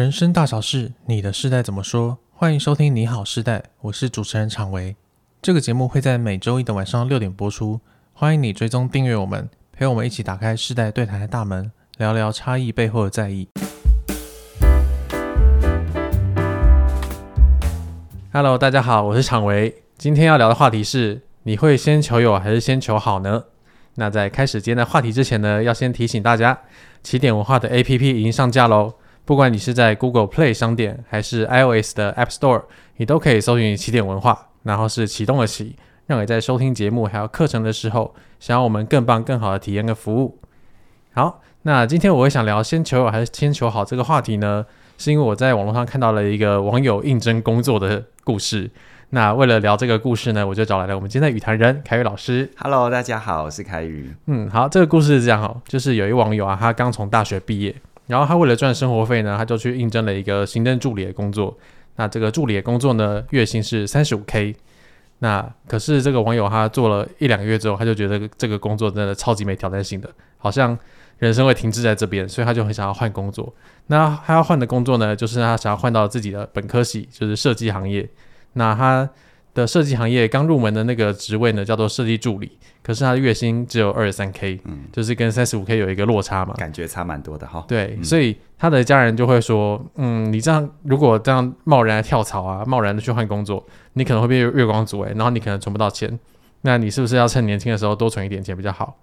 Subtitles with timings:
[0.00, 2.16] 人生大小事，你的世代怎么说？
[2.30, 4.96] 欢迎收听《你好世代》，我是主持人常维。
[5.42, 7.78] 这个节目会在每周一的晚上六点播出。
[8.14, 13.46] 欢迎你追踪订阅我们，陪我们一起打开世代对谈的大门，聊聊差异背后的在意。
[18.32, 19.82] Hello，大家好，我是常维。
[19.98, 23.44] 今天要聊的话题是：你会先求有还是先求好呢？
[23.96, 26.58] 那在开始今天的话题之前呢，要先提醒大家，
[27.02, 28.94] 起点文化的 APP 已经上架喽。
[29.24, 32.64] 不管你是在 Google Play 商店，还是 iOS 的 App Store，
[32.96, 40.38] 你都可以搜寻起点文化，然后是启动的启，让你在收听节目还有课程的时候，想要我们更棒、更好的体验跟服务。
[41.12, 44.66] 好，那今天我会想聊先求友还是先求好这个话题呢，
[44.98, 48.70] 是因为我在网络上看到了一个网友应征工作的故事。
[49.10, 52.48] 那为了聊这个故事呢，我就找来了我们今天的语谈人凯宇老师。
[52.56, 54.12] Hello，大家好，我是凯宇。
[54.26, 57.74] 嗯，好，这个故事是这样哦，就是有一网友啊，他刚从大学毕业。
[58.10, 61.56] 然后他为了赚生活费呢，他就去应征了一个行政助理的工作。
[61.94, 64.54] 那这个助理的工作呢，月薪是三十五 K。
[65.20, 70.76] 那可是这个网友他做了一两个月之后，他就觉得这个工作真的超级没挑战性的，好像
[71.18, 73.54] 人生会停滞在这边，所以他就很想要换工作。
[73.86, 78.08] 那他要换的工作呢，就是他想要换到自己的本科系，就是设计行业。
[78.54, 79.08] 那他
[79.54, 87.64] 的设计行业刚入门的那个职位呢，叫做设计助理，可是他的月薪只有二十三 K，嗯，就是跟三十五 K 有一个落差嘛，感觉差蛮多的哈。
[87.66, 96.18] 对，嗯、所以他的家人就会说，嗯，你这样如果这样贸然的跳槽啊，贸然的去换工作，你可能会被月光族诶，然后你可能存不到钱，
[96.62, 98.96] 那你是不是要趁年轻的时候多存一点钱比较好？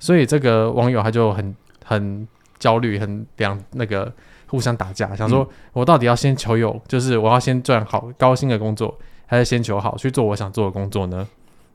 [0.00, 2.26] 所以这个网友他就很很
[2.58, 4.12] 焦虑，很两那个
[4.48, 8.98] 互相打架，想说我到底要先求有，就是我要先赚好高薪的工作。
[9.32, 11.26] 还是先求好去做我想做的工作呢？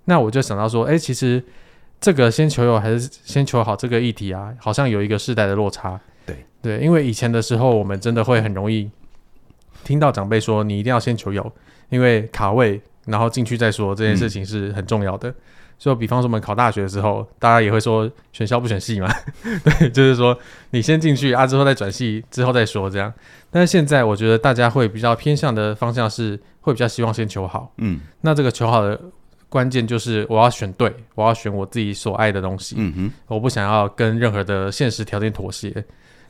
[0.05, 1.43] 那我就想到说，哎、欸，其实
[1.99, 5.99] 这个先求有还是先求好这个议题啊，好像有一个世代的落差。
[6.23, 8.87] 对对，因为以前的时候，我们真的会很容易
[9.83, 11.51] 听到长辈说，你一定要先求有，
[11.89, 15.27] 因为卡位，然后进去再说这件事情是很重要的。
[15.31, 15.35] 嗯
[15.79, 19.07] 就比方说，我们考大学的时候，大家也会说选校不选系嘛，
[19.63, 20.35] 对，就是说
[20.71, 23.13] 你先进去啊，之后再转系，之后再说这样。
[23.49, 27.71] 但是现在我觉得大家会比较偏向的方向是，会比较希望先求好。
[27.77, 28.99] 嗯，那这个求好的
[29.49, 32.75] 关键就是我要选对，我要选我自己所爱的东西。
[32.77, 35.83] 嗯哼，我不想要跟任何的现实条件妥协。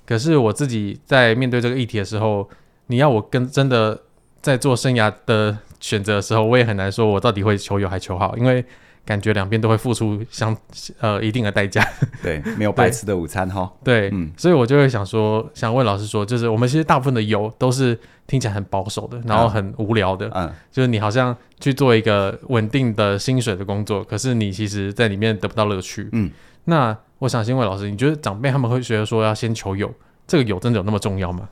[0.06, 2.47] 可是我自己在面对这个议题的时候，
[2.88, 4.00] 你要我跟真的
[4.41, 8.63] 在做生涯的选择的时候，我也很难说我到底会求有还求好，因为。
[9.07, 10.56] 感觉两边都会付出相
[11.00, 11.81] 呃一定的代价，
[12.22, 13.72] 对，没有白吃的午餐哈。
[13.81, 17.97] 对，嗯，所以我就会想说，想问老师说，就是我们其实大部分的油都是
[18.28, 26.29] 听起来很保守的，然后很无聊的，嗯，就是你好像去做一个稳定的薪水的工作，可是你其实在里面得不到乐趣，嗯。
[26.66, 29.89] 那我想先问老师，你觉得长辈他们会觉得说要先求有，
[30.28, 31.47] 这个有真的有那么重要吗？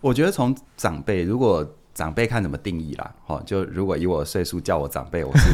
[0.00, 1.64] 我觉得从长辈如果。
[1.98, 5.48] 长辈看怎么定义啦，哦，就如果以我岁数叫我长辈，我是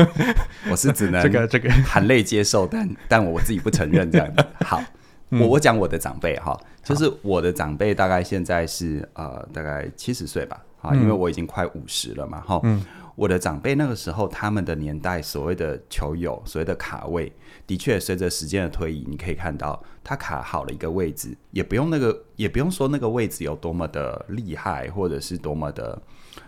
[0.70, 1.70] 我是只能这个这个。
[1.84, 4.42] 含泪接受，但但我自己不承认这样子。
[4.64, 4.82] 好，
[5.28, 12.82] 嗯、我我讲我的长辈哈，就是我的长辈大概现在是呃大概七十岁吧，啊，因为我已经快五十了嘛，哈，嗯，
[13.14, 17.30] 我的长辈那个时候他们的年代所谓的球友，所谓的卡位。
[17.66, 26.00] 的确，随着时间的推移，你可以看到他卡好了一个位置，也不用那个，也不用说那个位置有多么的厉害，或者是多么的。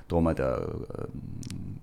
[0.07, 1.09] 多么的呃，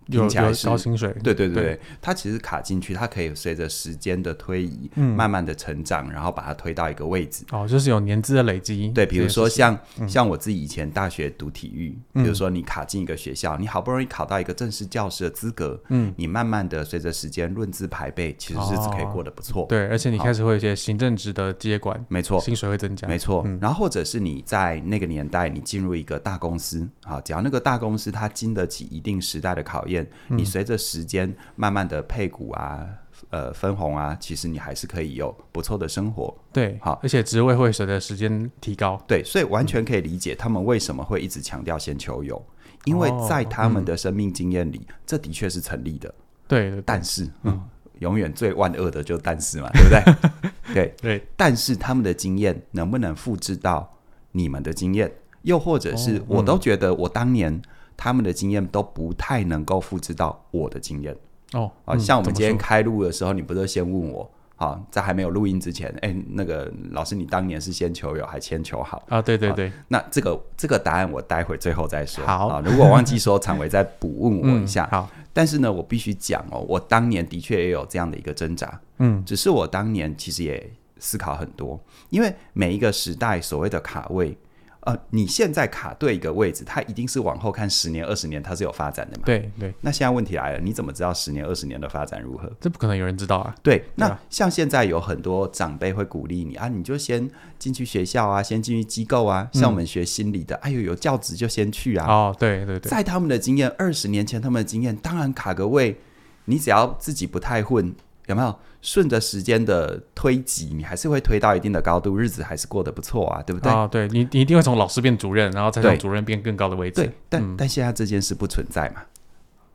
[0.08, 0.30] 有有
[0.64, 1.80] 高薪水，对对对，对。
[2.02, 7.44] 它其实卡进去，它可以随着时间的推移，嗯，慢慢的成长，然后把它推到一个位置。
[7.52, 8.90] 哦，就是有年资的累积。
[8.90, 19.66] 对，比如说像、嗯、像我自己以前大学读体育，嗯、比如说你卡进一个学校，你好不容易考到一个正式教师的资格，嗯，你慢慢的随着时间论资排辈，其实日子可以过得不错。
[19.68, 23.46] 对，而且你开始会有一些行政职的接管，没错，薪水会增加，没错。
[23.60, 28.13] 然后或者是你在那个年代，你进入一个大公司，好，只要那个大公司。
[28.14, 32.88] 它经得起一定时代的考验，嗯、你随着时间慢慢的配股啊，
[33.30, 36.34] 呃，分红啊，其实你还是可以有不错的生活。
[36.54, 39.04] 对，好，而且职位会随着时间提高。
[39.08, 42.42] 对，所以完全可以理解他们为什么会一直强调先求有，
[42.86, 46.14] 因为在他们的生命经验里，哦嗯、这的确是成立的。
[46.48, 47.60] 对，对，但是，嗯，
[48.00, 50.52] 永远最万恶的就但是嘛，对不对？
[50.74, 53.90] 对对，但是他们的经验能不能复制到
[54.32, 55.12] 你们的经验？
[55.44, 57.62] 又或者是，我都觉得我当年
[57.96, 61.16] 他们的经验都不太能够复制到我的经验
[61.54, 61.72] 哦。
[61.86, 69.22] 啊，像我们今天开录的时候，你不是先问我，好，在还没有录音之前，哎，那个老师，你当年是先求有还先求好啊？
[69.22, 69.72] 对对对。
[69.88, 72.26] 那这个这个答案我待会最后再说。
[72.26, 74.88] 好啊，如果忘记说，常维再补问我一下。
[74.92, 78.80] 好，但是呢，我必须讲哦，我当年的确也有这样的一个挣扎。
[78.98, 81.80] 嗯，只是我当年其实也思考很多，
[82.10, 84.38] 因为每一个时代所谓的卡位。
[84.86, 89.24] 呃，你现在卡对一个位置，它一定是往后看十年、二十年，它是有发展的嘛？
[89.26, 89.74] 对对。
[89.80, 92.52] 那现在问题来了，你怎么知道十年、二十年的发展如何？
[92.60, 93.56] 这不可能有人知道啊。
[93.64, 99.48] 对，那像现在有很多长辈会鼓励你啊，你就先进去学校啊，先进去机构啊。
[99.54, 102.06] 像我们学心理的，嗯、哎呦，有教职就先去啊。
[102.06, 102.90] 哦，对对对。
[102.90, 105.98] 在他们的经验，二十年前他们的经验，当然卡个位，
[106.46, 107.96] 你只要自己不太混。
[108.28, 113.70] 有没有顺着时间的推挤，你还是会推到一定的高度，日子还是过得不错啊，对不对？
[113.70, 117.02] 啊，对你，你一定会从老师变主任，然后再从主任变更高的位置。
[117.02, 119.02] 对，但、嗯、但现在这件事不存在嘛？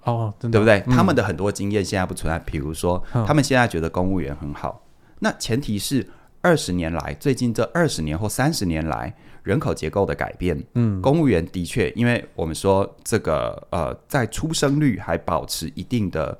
[0.05, 0.83] 哦，真的，对不对？
[0.87, 6.06] 嗯、他们的很多经验现在不存在，比如说，他们现在觉得公务员很好，嗯、那前提是
[6.41, 10.65] 二十年来，最近这二十年或三十年来人口结构的改变。
[10.75, 16.39] 嗯，公务员的确，因为我们说这个呃，在出生率还保持一定的。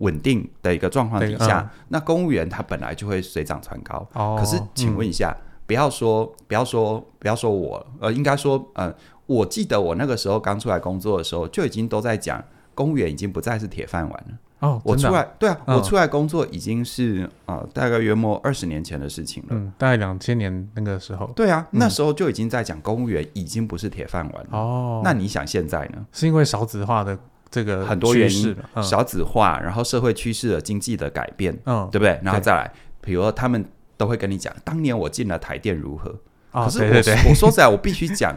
[0.00, 4.06] 稳定的一个状况底下，嗯、那公务员他本来就会水涨船高。
[4.14, 8.92] 哦、可是，请问一下，嗯、不要说，不要说，不要说我，呃，应该说，呃，
[9.26, 12.42] 我记得我那个时候刚出来工作的时候，就已经都在讲，
[12.74, 14.38] 公务员已经不再是铁饭碗了。
[14.60, 19.48] 哦，我出来，对啊，嗯、我出来工作已经是啊、呃，大概约莫二十年前的事情了。
[19.52, 21.26] 嗯，大概两千年那个时候。
[21.36, 24.58] 对啊，那时候就已经在讲公务员已经不是铁饭碗了。
[24.58, 26.06] 哦，那你想现在呢？
[26.12, 27.18] 是因为少子化的。
[27.50, 32.18] 这个很多原因，少子化，然后社会趋势的经济的改变，嗯，对不对？
[32.22, 33.64] 然后再来，比如说他们
[33.96, 36.14] 都会跟你讲，当年我进了台电如何？
[36.52, 38.36] 可是我我说实在，我必须讲，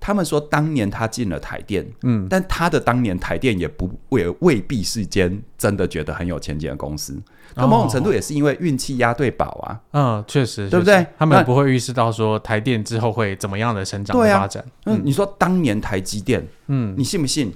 [0.00, 7.20] 他们说当年他进了台电，嗯，但他的当年台电也不也未必是间真的觉得很有前景的公司，
[7.54, 11.06] 那某种程度也是因为运气押对宝啊，嗯，确实，对不对？
[11.18, 14.64] 他们不会预示到说台电之后会怎么样的成长发展。
[14.86, 17.52] 嗯，你说当年台积电，嗯，你信不信？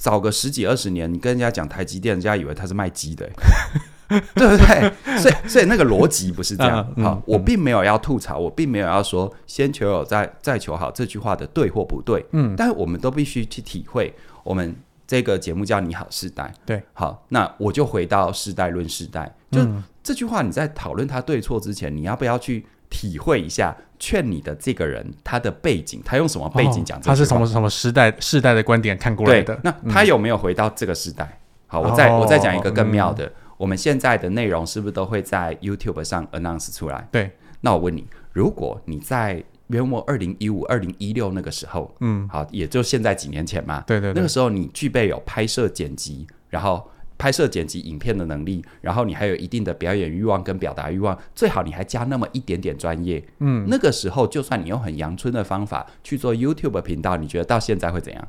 [0.00, 3.28] 早个十几二十年，你跟人家讲台积电，人家以为他是卖鸡的，
[4.08, 5.18] 对不对？
[5.18, 6.82] 所以，所以那个逻辑不是这样。
[7.04, 12.24] 好、我并没有要吐槽，我并没有要说“先求有，再再求好”这句话的对或不对。
[12.32, 14.14] 嗯，但是我们都必须去体会。
[14.42, 14.74] 我们
[15.06, 16.50] 这个节目叫“你好，世代”。
[16.64, 19.30] 对，好，那我就回到“世代论世代”。
[19.52, 22.64] 就、嗯、这句话，你在讨论它对错之前，你要不要去？
[22.90, 27.08] 体会一下，劝你的这个人他的背景，他用什么背景讲这？
[27.08, 29.58] 他是什么什么时代世代的观点看过来的？
[29.62, 31.40] 那他有没有回到这个时代？
[31.68, 33.32] 好，我再我再讲一个更妙的。
[33.56, 37.08] 我们现在的内容是不是都会在 YouTube 上 announce 出来？
[37.12, 37.30] 对。
[37.60, 46.90] 那我问你，如果你在约莫二零一五、二零一六那个时候，嗯，好，也就现在几年前嘛，对对，那个时候你具备有拍摄剪辑，然后。
[47.20, 53.22] 拍摄剪辑影片的能力，然后你还有一定的表演欲望跟表达欲望，最好你还加那么一点点专业。
[53.40, 58.26] 嗯，那个时候就算你用很阳春的方法去做 YouTube 频道，你觉得到现在会怎样？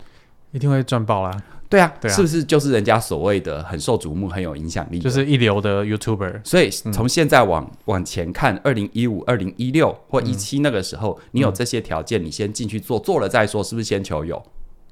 [0.51, 1.41] 一定会赚爆啦！
[1.69, 6.41] 对啊，对啊，是不是就是人家所谓的很受瞩目、很有影响力，就是一流的 YouTuber？
[6.43, 14.43] 所以从现在往、嗯、往前看，二零一五、二零一六或一七那个时候，嗯、你有这些条件，你先进去做，做了再说，是不是先求有？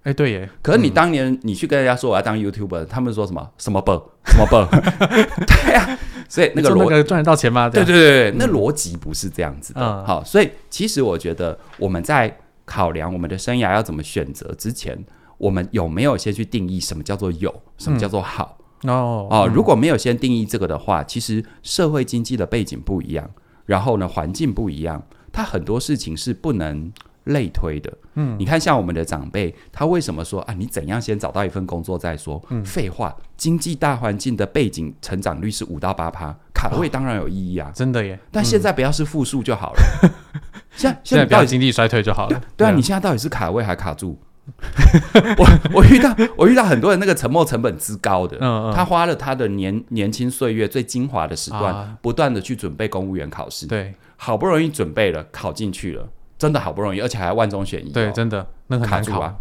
[0.04, 0.50] 哎，对耶！
[0.62, 4.66] 可是你当年你去跟人家说我要当 YouTuber，他们说什么什么本什么本？
[5.46, 6.00] 对呀，
[6.30, 7.70] 所以那个逻辑赚得到钱吗？
[7.70, 10.06] 对对对，那逻辑不是这样子的。
[10.06, 12.34] 好，所以其实我觉得我们在
[12.66, 14.98] 考量我们的生涯要怎么选择之前，
[15.38, 18.58] 我们有没有先去定义什么叫做有，什么叫做好？
[18.84, 23.30] 哦哦，如果没有先定义这个的话，其实社会经济的背景不一样，
[23.66, 25.04] 然后呢环境不一样，
[25.34, 26.90] 它很多事情是不能。
[27.30, 30.54] 类推的，嗯，你看，像我们的长辈，他为什么说啊？
[30.54, 32.40] 你怎样先找到一份工作再说？
[32.50, 38.20] 嗯，废话，经济大环境的背景成长率是五到八趴，卡位当然有意义啊，真的耶。
[38.32, 40.10] 但现在不要是负数就好了，
[40.76, 42.42] 现在现在不要经济衰退就好了。
[42.56, 44.20] 对啊，你现在到底是卡位还卡住？
[45.38, 56.10] 我我遇到我遇到很多人，那个沉没成本之高的，嗯嗯，他花了他的年年轻岁月最精华的时段，不断的去准备公务员考试，对，好不容易准备了，考进去了。
[56.40, 57.92] 真的好不容易，而且还万中选一。
[57.92, 59.36] 对，真的那很难考卡住啊，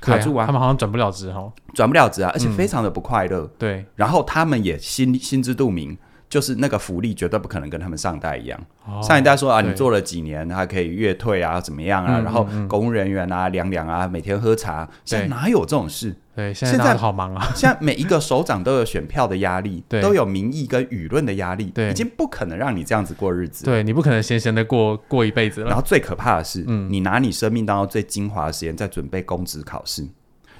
[0.00, 0.46] 卡住啊！
[0.46, 3.48] 他们好像转不了职哈，转不了职啊，而且非常的不快乐。
[3.58, 5.96] 对，然后他们也心心知肚明，
[6.30, 8.58] 就是那个福利绝对不可能跟他们上一代一样。
[9.02, 12.18] 上一代说啊，你做了几年还可以月退啊，怎么样啊？
[12.20, 16.16] 然后公务人员啊，凉凉啊，每天喝茶，现在哪有这种事？
[16.40, 17.48] 对，现在好忙啊！
[17.54, 23.66] 现在每一个首长都有选票的压力，都有民意跟舆论的压力，对，已经不可能让你这样子过日子。
[23.66, 25.66] 对，你不可能闲闲的过过一辈子了。
[25.66, 30.08] 然后最可怕的是，嗯，你拿你生命当中最精华的时间在准备公职考试，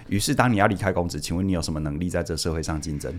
[0.09, 3.19] 于是当你要离开公职，请问你有什么能力在这社会上竞争？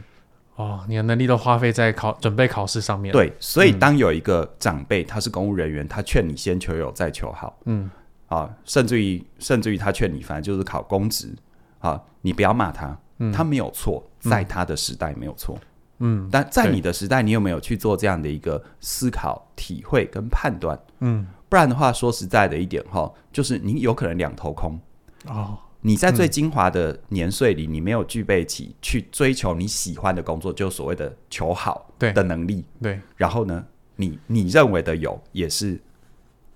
[0.58, 3.12] 哦，你的能力都花费在考准备考试上面。
[3.12, 7.89] 对，所以当有一个长辈他是公务人员，他劝你先求有再求好，嗯，
[8.27, 11.34] 啊，甚至于甚至于他劝你反正就是考公职。
[11.82, 15.60] 好，你不要骂他，嗯、他没有错，在他的时代没有错，
[16.00, 20.80] 嗯，但在你的时代，你有没有去做这样的一个思考、体会跟判断？
[21.00, 24.80] 嗯，不然的话，说实在的一点哈，就是你有可能两头空
[25.28, 25.58] 哦。
[25.84, 32.64] 你在最精华的年岁里，你没有具备起去追求你喜欢的工作，就所谓的求好的能力。
[32.80, 35.82] 对，然后呢，你你认为的有，也是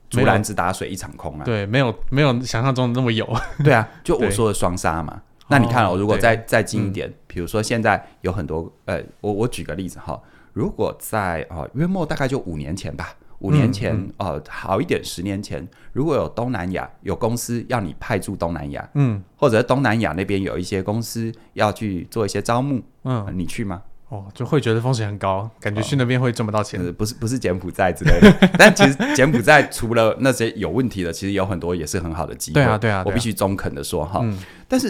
[0.10, 1.44] 竹篮子打水一场空啊。
[1.44, 3.28] 对，没有没有想象中的那么有。
[3.64, 5.22] 对啊，就我说的双杀嘛。
[5.48, 10.20] 那你看哦，如果再再近一点，比如说现在有很多呃，我我举个例子哈，
[10.54, 13.14] 如果在哦约莫大概就五年前吧。
[13.40, 23.84] 五年前，嗯嗯、呃，好一点，十年前，如果有东南亚有公司要你派驻东南亚，嗯，或者东南亚那边有一些公司要去做一些招募，嗯、呃，你去吗？
[24.10, 28.50] 哦，就会觉得风险很高，感觉去那边会赚不到钱，不是不是柬埔寨之类的。
[28.58, 32.56] 但其实柬埔寨除了那些有问题的，其实有很多也是很好的机会。
[32.56, 34.20] 对啊，对啊，我必须中肯的说哈。
[34.24, 34.90] 嗯、但是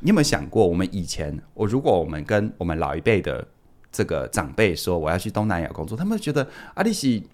[0.00, 3.46] 你有没有想过，我们以前，我如果我们跟我们老一辈的
[3.92, 7.28] 这个长辈说我要去东南亚工作，他们觉得阿里西。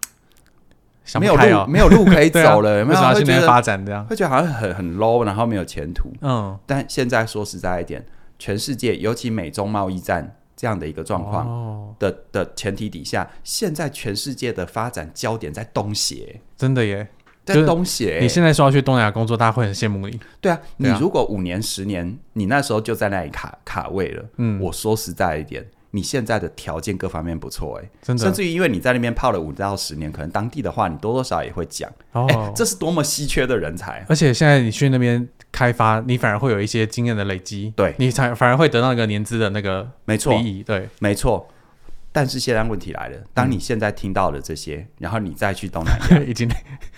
[1.18, 3.00] 没有路，没有路可以走了，有没有？
[3.14, 6.12] 去那边发展这样，会觉得好像很很 low，然后没有前途。
[6.20, 8.04] 嗯，但现在说实在一点，
[8.38, 17.08] 全世界尤其美中贸易战这样的一个状况的的前提底下，现在全世界的发展焦点在东协，真的耶，
[17.46, 18.18] 在东协。
[18.20, 20.20] 你现在说要去东南亚工作，大家会很羡慕你。
[20.38, 24.22] 对啊，你如果五年、十年，你那时候就在那里卡卡位了。
[24.36, 25.66] 嗯，我说实在一点。
[25.92, 34.04] 你现在的条件各方面不错，哎，真的，甚至于因为你在那边泡了五到十年，可能当地的话你多多少少也会讲，哦、欸，这是多么稀缺的人才。
[34.08, 40.32] 而且现在你去那边开发，你反而会有一些经验的累积，对，你才反而会得到一个年资的那个没错，
[40.64, 41.48] 对，没错。
[42.12, 46.48] 但是现在问题来了，当你现在听到了这些，嗯、然后你再去东南亚， 已经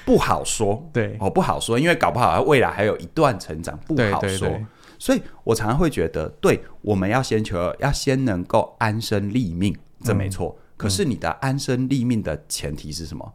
[0.06, 4.49] 不好说，对，哦，不好说，因为搞不好未来还有一段成长，不好说。
[5.02, 10.56] 所以我常常会觉得，对，我们要先求，要先能够安身立命，这没错。
[10.56, 13.35] 嗯、可是你的安身立命的前提是什么？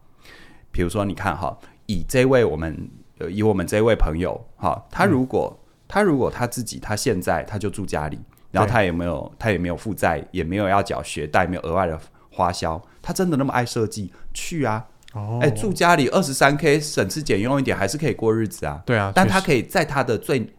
[0.70, 2.88] 比如说，你看哈，以这位我们，
[3.30, 8.18] 以我们这位朋友哈，他如果、嗯、他如果他自己他现在他就住家里，
[8.50, 14.10] 然后他也没有他也没有负债，也没有要缴学贷，没有额外的花销，他真的那么爱设计？
[14.32, 14.86] 去啊！
[15.12, 18.82] 哦，哎，住家里二十三 K，省吃俭用一点，还是可以过日子啊。
[18.86, 20.50] 对啊，但他可以在他的最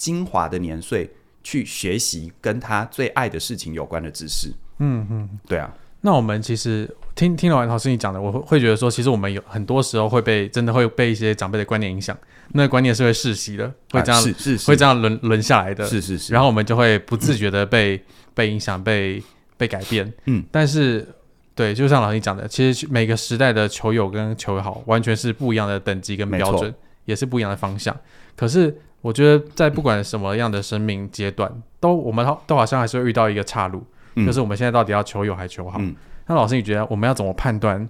[0.00, 1.10] 精华的年岁
[1.44, 4.48] 去学习跟他最爱的事情有关的知识。
[4.78, 5.70] 嗯嗯，对啊。
[6.00, 12.16] 那我们其实听听完老师你讲的，我会会觉得说，其实我们有很多时候会被真的会被一些长辈的观念影响。
[12.52, 15.86] 那个观念是会世袭的，会这样、啊、是是，是会这样轮轮下来的。
[15.86, 16.32] 是是是。
[16.32, 18.02] 然后我们就会不自觉的被、嗯、
[18.34, 19.22] 被影响、被
[19.58, 20.10] 被改变。
[20.24, 20.42] 嗯。
[20.50, 21.06] 但是，
[21.54, 27.94] 对，就像老师你讲的，其实每个时代的球友跟球友好完全是不一样的等级跟标准，也是不一样的方向。
[28.34, 28.74] 可是。
[29.00, 33.82] 我觉得在不管什么样的生命阶段，都我们都好像还是会遇到一个岔路，
[34.14, 35.78] 嗯、就是我们现在到底要求有还求好？
[35.80, 35.94] 嗯、
[36.26, 37.88] 那老师，你觉得我们要怎么判断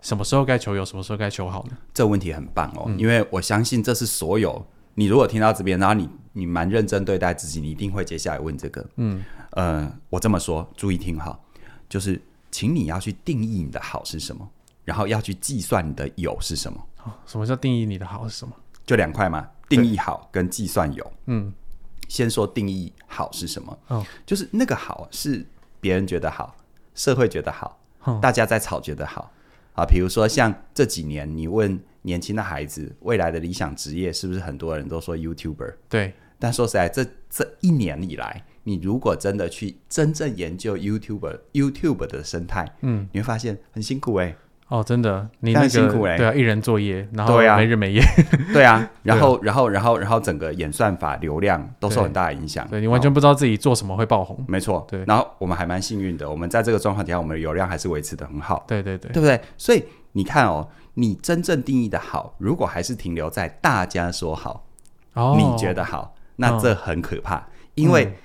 [0.00, 1.76] 什么时候该求有，什么时候该求好呢？
[1.92, 4.64] 这个问题很棒哦，嗯、因为我相信这是所有
[4.94, 8.86] 你如果听到这边，然后你你蛮认真对待自己，你一定会接下来问这个。
[8.96, 11.38] 嗯，呃，我这么说，注意听哈，
[11.88, 14.48] 就是请你要去定义你的好是什么，
[14.84, 16.78] 然后要去计算你的有是什么。
[17.04, 18.54] 哦、什么叫定义你的好是什么？
[18.86, 19.48] 就两块嘛。
[19.76, 21.52] 定义好跟计算有，嗯，
[22.08, 23.78] 先说定义好是什么？
[23.88, 25.44] 哦，就是那个好是
[25.80, 26.56] 别人觉得好，
[26.94, 29.32] 社会觉得好，哦、大家在吵觉得好
[29.74, 29.84] 啊。
[29.84, 35.74] 比如说像这几年，你问年轻的孩子未来的理想职业，是不是很多人都说 YouTuber？
[35.88, 36.14] 对。
[36.38, 44.36] 但说实在，这这一年以来，你如果真的去真正研究 YouTuber YouTube 的生态，嗯，你会发现很辛苦哎、欸。
[44.72, 48.00] 哦，真的，你那个辛苦嘞，对啊，一人作业，然后没日没夜，
[48.54, 55.04] 对啊，然后然后然后然后整个演算法流量都受很大的影响，对，你完全不知道自己做什么会爆红，没错，对。
[55.06, 59.38] 然后我们还蛮幸运的，我们在这个状况底下，我们的流量还是维持的很好，对对对，对不对？
[59.58, 64.64] 所以你看哦，你真正定义的好，如果还是停留在大家说好，
[65.12, 68.16] 哦，你觉得好，那这很可怕，因为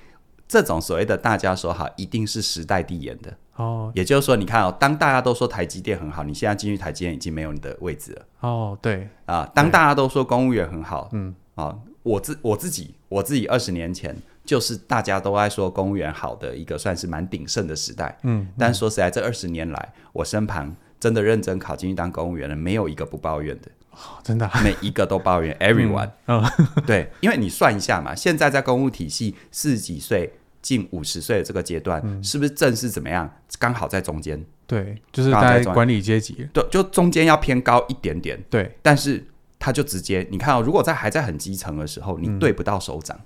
[0.48, 3.36] 这种所谓的大家说好，一定是时代递延的。
[3.58, 8.22] 哦，也就是说，你看哦，当大家都说台积电很好，你现在进去台积电已经没有你的位置了。
[8.40, 9.08] 哦，对。
[9.26, 11.34] 啊，当大家都说公务员很好，嗯。
[11.56, 26.44] 啊，我自我自己我自己二十年前就是大家都爱说公务员好的一个算是蛮鼎盛的时代，嗯，但说实在，这二十年来，我身旁真的认真考进去当公务员的，没有一个不抱怨的，哦，真的，每一个都抱怨， everyone，嗯，
[26.86, 30.32] 对，因为你算一下嘛，现在在公务体系四十几岁。
[30.68, 33.26] 近五十岁的这个阶段，嗯、是不是正是怎么样？
[33.58, 34.38] 刚好在中间。
[34.66, 36.46] 对，就是在管理阶级。
[36.52, 38.38] 对，就中间要偏高一点点。
[38.50, 39.26] 对，但是
[39.58, 43.18] 他就直接，你看哦，如果在还在很基层的时候，你对不到首长。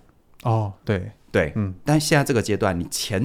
[0.44, 1.74] 嗯、哦，对对，嗯。
[1.84, 3.20] 但现在这个阶段，你钱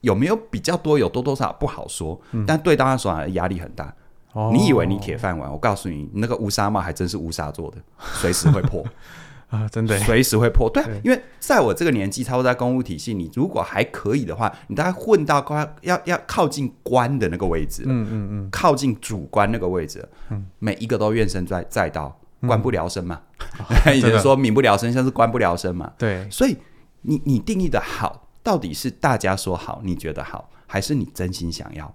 [0.00, 0.98] 有没有比较多？
[0.98, 2.20] 有多多少不好说。
[2.32, 3.94] 嗯、但对当他首长压力很大。
[4.32, 5.48] 哦，你以为你铁饭碗？
[5.48, 7.76] 我告诉你，你那个乌纱帽还真是乌纱做的，
[8.14, 8.84] 随时会破
[9.50, 9.68] 啊！
[9.68, 10.70] 真的，随时会破。
[10.70, 22.16] 对，对，因为在我这个年纪，差不多在公务体系，你如果还可以的话，你大概混到快要要靠近官的那个位置，嗯嗯嗯，靠近主官那个位置，嗯，每一个都怨声载载道，
[22.46, 23.20] 官不聊生嘛。
[23.92, 25.92] 以前说民不聊生，像是官不聊生嘛。
[25.98, 26.56] 对，所以
[27.02, 31.92] 你你定义的好，到底是大家说好，你觉得好，还是你真心想要？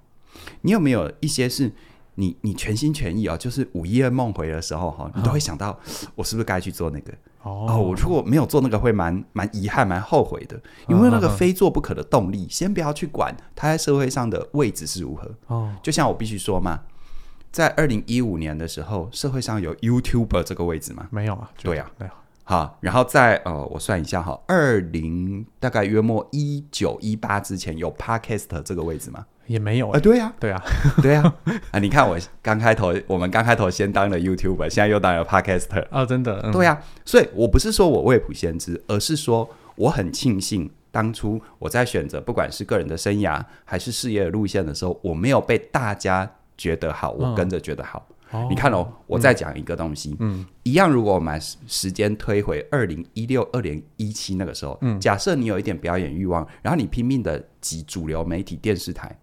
[0.61, 1.71] 你有没有一些是？
[2.17, 5.77] 你你全心全意啊、哦，就是午夜梦回的时候哈，你都会想到
[6.15, 7.13] 我是不是该去做那个
[7.45, 7.77] 哦，哦？
[7.77, 10.59] 我如果没有做那个，会蛮蛮遗憾、蛮后悔的，
[10.89, 12.47] 因为那个非做不可的动力。
[12.49, 15.71] 先不要去管他在社会上的位置是如何哦。
[15.83, 16.81] 就像我必须说嘛，
[17.51, 21.07] 在二零一五年的时候，社会上有 YouTuber 这个位置吗？
[21.11, 22.11] 没有啊，对啊，没有。
[22.47, 29.25] 好，然后在呃，我算一下哈，二零大概约莫一九一八之前有 Podcast 这个位置吗？
[29.47, 30.63] 也没有啊、欸，对呀，对呀，
[31.01, 31.33] 对呀，
[31.71, 48.07] 啊，你看我刚开头，我们刚开头先当了 YouTuber，现在又当了 Podcaster 哦，真的，嗯、对呀，所以我不是说我未卜先知，而是说我很庆幸当初我在选择不管是个人的生涯还是事业的路线的时候，我没有被大家觉得好，我跟着觉得好。
[48.31, 59.15] 嗯、你看哦，我再讲一个东西，嗯，一样，如果我们时间推回二零一六、二零一七那个时候，嗯，假设你有一点表演欲望，然后你拼命的挤主流媒体电视台。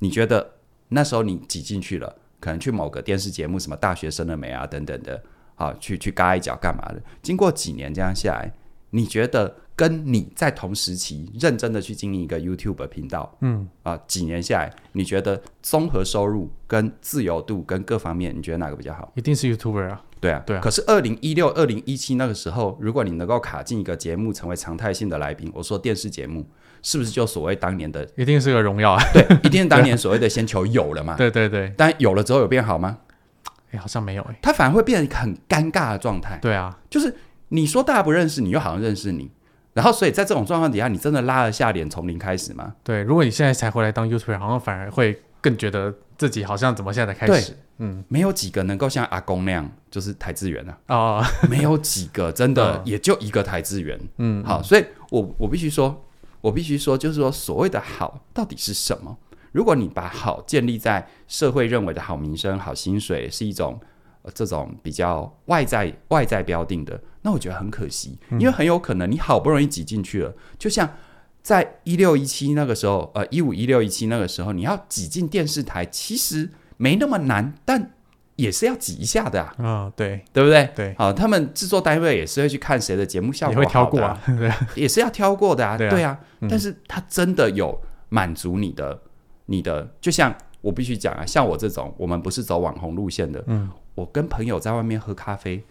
[0.00, 0.54] 你觉得
[0.88, 5.22] 那时候你挤进去了，可能去某个电视节目，什么大学生了没啊，等等的，
[5.54, 7.00] 啊，去去嘎一脚干嘛的？
[7.22, 8.52] 经过几年这样下来，
[8.90, 19.12] 你觉得跟你在同时期认真的去经营一个 YouTube 频道，嗯，啊，几年下来，你觉得综合收入跟自由度跟各方面，你觉得哪个比较好？
[19.14, 20.60] 一定是 YouTuber 啊，对啊，对啊。
[20.60, 26.46] 可是二零一六、二零一七那个时候，如果你能够卡进一个节目，成为常态性的来宾，我说电视节目。
[26.82, 29.02] 是不是就所谓当年的一定是个荣耀啊？
[29.12, 31.14] 对， 一定是当年所谓的先求有了嘛？
[31.16, 31.72] 对对对。
[31.76, 32.98] 但有了之后有变好吗？
[33.72, 34.38] 哎，好像没有哎。
[34.42, 36.38] 他反而会变成很尴尬的状态。
[36.42, 37.14] 对啊，就是
[37.48, 39.30] 你说大家不认识你，又好像认识你，
[39.74, 42.74] 然后所以在这种状况底下，你真的拉得下脸从零开始吗？
[42.82, 47.56] 对，如果你现在才回来当 YouTuber，好像反而会更觉得自己好像怎么现在才开始？
[47.78, 50.76] 嗯，没有几个能够像阿公那样，就是台资源啊。
[50.88, 53.98] 哦，没有几个，真的也就一个台资源。
[54.18, 56.04] 嗯，好，所以我我必须说。
[56.40, 59.18] 我必须说，就是说，所谓的好到底是什么？
[59.52, 63.80] 如果你把好建立在社会认为的好名声、好薪水，是一种、
[64.22, 70.88] 呃、这种比较外在外在标定的，那我觉得很可惜，因为很有可能你好不容易挤进去了，就像
[71.42, 77.92] 在一六一七那个时候，呃，一五一六一七那个时候，你要挤进电视台，其实没那么难，但。
[78.40, 80.68] 也是要挤一下的啊，啊、哦，对，对不对？
[80.74, 86.48] 对，好，他们制作单位也是会去看谁的节目效果会挑过啊， 对，也是要挑过的啊，对啊，对啊、嗯。
[86.48, 89.00] 但是他真的有满足你的，
[89.46, 95.62] 你的，就像我必须讲啊，像我这种，我们不是走网红路线的，嗯，我跟朋友在外面喝咖啡，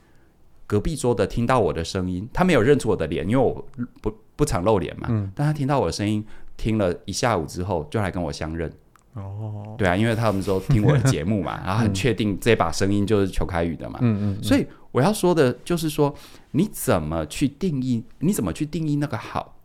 [0.67, 3.65] 隔壁桌的听到我的声音，他没有认出我的脸，因为我
[4.01, 6.25] 不不常露脸嘛，嗯，但他听到我的声音，
[6.58, 8.71] 听了一下午之后，就来跟我相认。
[9.13, 16.13] 哦，对啊，因为他们说听我的节目嘛， 然后很确定这把声音就是邱开宇的嘛，嗯嗯，嗯，所以我要说的就是说，
[16.52, 18.04] 你怎么去定义？
[18.19, 19.56] 你怎么去定义那个好？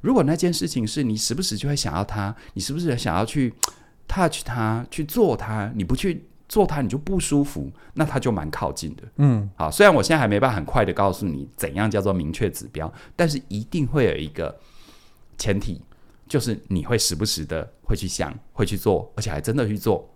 [0.00, 3.52] 如果那件事情是你时不时就会想要它，你时不时想要去
[4.08, 5.70] touch 它，去做它？
[5.74, 9.02] 你不去做它，你就不舒服，那它就蛮靠近的。
[9.16, 14.58] 嗯，好，虽然我现在还没办法很快的告诉你怎样叫做明确指标，但是一定会有一个
[15.36, 15.80] 前提。
[16.30, 20.08] 就是你会时不时的会去想，会去做，而且还真的去做。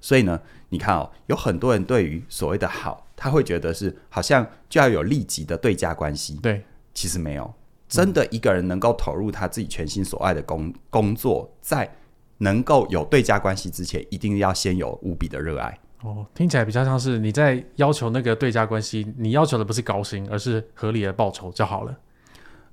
[0.00, 6.36] 所以呢，你看哦，有很多人对于所谓的好，他会觉得是好像就要有立即的对价关系。
[6.42, 6.64] 对，
[6.94, 7.52] 其实没有，
[7.90, 11.94] 真的一个人能够投入他自己全心所爱的工工作，在
[12.38, 15.78] 能够有对价关系之前，一定要先有无比的热爱。
[16.02, 21.94] 哦，听起来比较像是你在要求那个对价关系，你要求的不是高薪，而是合理的报酬就好了。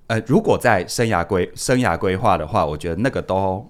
[0.08, 3.66] 呃，如果在生涯规生涯规划的话，我觉得那个都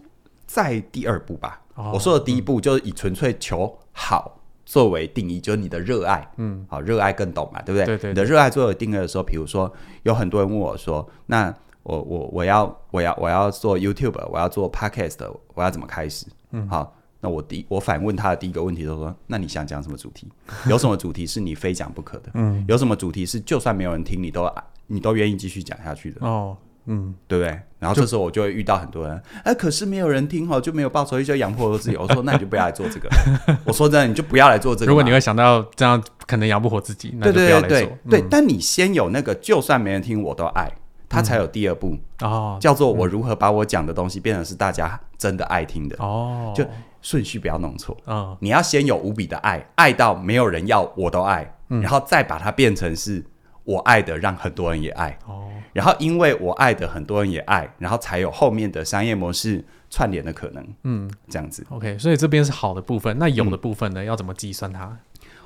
[0.46, 1.62] 在第二步吧。
[1.76, 6.30] 哦、我说的第一步就是以纯粹求好作为定义，嗯、就是你的热爱。
[6.38, 7.86] 嗯，好，热爱更懂嘛，对不对？
[7.86, 8.10] 对对对。
[8.12, 9.72] 你的热爱作为定义的时候，比如说
[10.04, 15.18] 有很多人问我说：“那我我我要我要我要做 YouTube，我要做 Podcast，
[15.54, 20.28] 我要怎么开始？”嗯，好，那我第我反问他的第一个问题就是说：“那你想讲什么主题？
[20.68, 22.32] 有什么主题是你非讲不可的？
[22.34, 27.60] 嗯，有什么主题是就算没有人听你都爱？”你都愿意继续讲下去的哦，嗯，对不对？
[27.80, 31.98] 然后这时候我就会遇到很多人，哎，可是没有人听哈，就没有报酬，就养活我自己。
[32.02, 33.10] 我说那你就不要来做这个。
[33.66, 34.90] 我说真的，你就不要来做这个。
[34.90, 37.70] 如果你会想到这样可能养不活自己，那就不要来做。
[37.70, 40.72] 对对对对，对，但你先有那个，就算没人听我都爱，
[41.08, 46.52] 他才有第二步哦，叫做我如何把我讲的东西变成是大家真的爱听的哦。
[46.56, 46.66] 就
[47.02, 48.38] 顺序不要弄错啊、哦！
[48.40, 53.24] 你要先有无比的爱，爱到没有人要我都爱，嗯、然后再把它变成是
[53.66, 55.18] 我爱的，让很多人也爱。
[55.28, 60.66] 哦，然后因为我爱的很多人也爱，然后才有后面的商业模式串联的可能。
[60.84, 61.66] 嗯，这样子。
[61.70, 64.02] OK，所以这边是好的部分，那有的部分呢？
[64.04, 64.98] 嗯、要怎么计算它？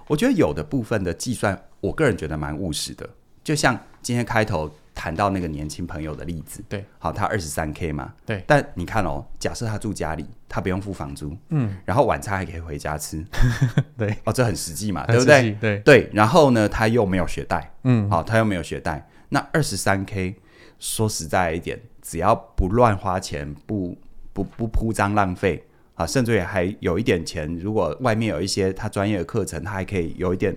[0.08, 3.10] 我觉得有的部分的计算，我个人觉得蛮务实的。
[3.44, 4.70] 就像今天开头
[5.00, 8.44] 谈到那个年轻朋友的例子，对，好，他二十三 K 嘛，对。
[8.46, 13.24] 但你看哦，假设他住家里，他不用付房租，嗯，然后晚餐还可以回家吃，
[13.98, 15.52] 对，哦，这很实际嘛，对不对？
[15.62, 16.10] 对对。
[16.12, 20.36] 然后呢，他又没有学贷，嗯，好，他又没有学贷，那二十三 K，
[20.80, 23.98] 说实在一点，只要不乱花钱，不
[24.34, 25.64] 不不铺张浪费。
[25.96, 27.54] 啊，甚至也还有一点钱。
[27.58, 30.56] 如果外面有一些他专业的课程，他还可以有一点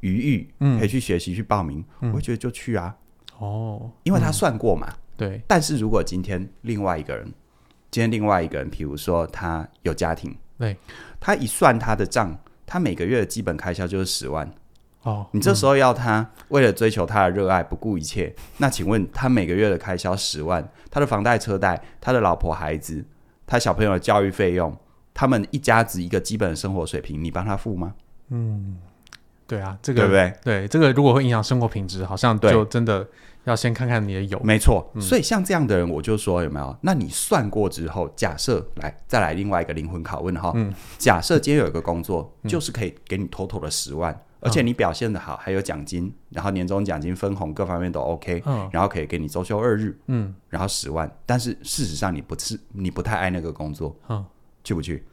[0.00, 1.82] 余裕，嗯，可以去学习去报名。
[2.02, 2.94] 嗯、我会觉得就去啊，
[3.42, 4.86] 哦，因为他算过嘛。
[4.88, 5.42] 嗯、对。
[5.46, 7.26] 但是如果今天另外一个人，
[7.90, 10.76] 今天另外一个人，比如说他有家庭，对，
[11.18, 14.48] 他一算他的账，他每个月的基本开销就是十万。
[15.02, 23.04] 哦，你这时候要他为了追求他的热爱不顾一切，嗯、那请问他每个月的开销十万，他的房贷车贷，他的老婆孩子。
[23.44, 24.74] 他小朋友的教育费用，
[25.12, 27.92] 他们一家子一个基本的生活水平，你帮他付吗？
[28.30, 28.78] 嗯，
[29.46, 30.34] 对啊，这个对不对？
[30.42, 33.06] 对，这个如果会影响生活品质，好像就真的
[33.44, 34.40] 要先看看你的有。
[34.40, 36.76] 没错，嗯、所以像这样的人，我就说有没有？
[36.80, 44.18] 那你算过之后，假设来再来另外一个灵魂拷问哈，嗯、假设今天有一个工作，嗯、就是可以给你妥妥的十万。
[44.44, 51.08] 而且你表现的好，还有奖金，嗯、然后年终奖金分红各方面都 OK，、嗯、然后可以给你周休二日，嗯，然后十万。
[51.24, 54.24] 但是事实上你不是你不太爱那个工作，嗯，
[54.64, 55.04] 去不去？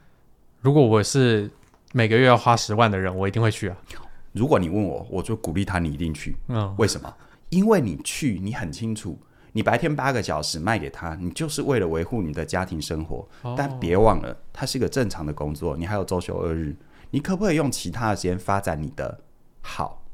[0.60, 1.48] 如果我是
[1.92, 3.76] 每个月要花十万的人，我一定会去啊。
[4.32, 6.36] 如果你问我，我就鼓励他，你一定去。
[6.48, 7.12] 嗯，为什么？
[7.48, 9.18] 因为你去，你很清楚，
[9.52, 13.28] 你白天八个小时卖给他，你就是为了维护你的家庭生活。
[13.42, 16.76] 哦、但别忘了，它是一个正常的工作，你还有周休二日。
[17.10, 19.20] 你可不可以用其他的时间发展你的
[19.62, 20.04] 好，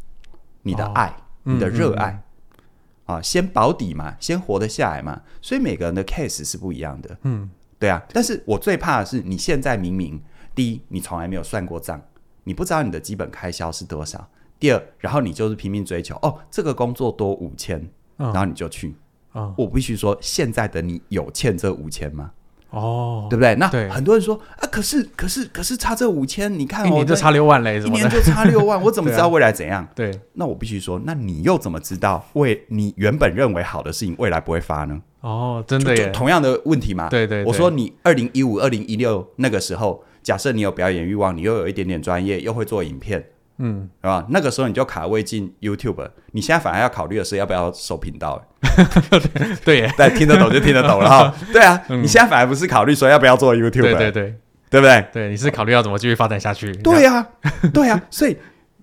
[0.63, 2.65] 你的爱，哦、你的热爱、嗯嗯
[3.09, 5.21] 嗯、啊，先保底嘛，先活得下来嘛。
[5.43, 7.19] 所以每个人的 case 是不一样的。
[7.25, 8.03] 嗯，对啊。
[8.15, 10.19] 但是我最怕的是，你现在明明
[10.55, 12.01] 第一，你从来没有算过账，
[12.47, 14.21] 你不知道你的基本开销是多少；
[14.61, 17.85] 第二，然后你就是拼命追求，哦，这个工作多五千，
[18.17, 18.95] 然后你就去。
[19.35, 22.31] 嗯、我必须说，现在的你有欠这五千吗？
[22.71, 23.55] 哦，对不对？
[23.57, 29.87] 那对很多人说啊，可是可是可是差这五千，你看、哦，一年就差六万嘞，一年就差六万，我怎么 知道未来怎样？
[29.95, 35.03] 对，啊、对，那我必须说，那你又怎么知道为你原本认为好的事情，未来不会发呢？
[35.21, 37.09] 哦，真的耶，同样的问题嘛。
[37.09, 43.25] 对，对对，我说你二零一五、二零一六那个时候，假设你有表演欲望，你又有一点点专业，又会做影片。
[43.59, 44.27] 嗯，是吧？
[44.31, 48.45] 那个时候你就卡位进 YouTube，你现在反而要考虑的是要不要收频道。
[49.65, 51.33] 对耶，对，听得懂就听得懂了哈。
[51.55, 54.35] 对啊，你现在反而不是考虑说要不要做 YouTube，对对对，
[54.69, 55.07] 对不对？
[55.13, 56.75] 对，你是考虑要怎么继续发展下去。
[56.79, 57.25] 对啊，
[57.73, 58.03] 对啊。
[58.11, 58.37] 所以，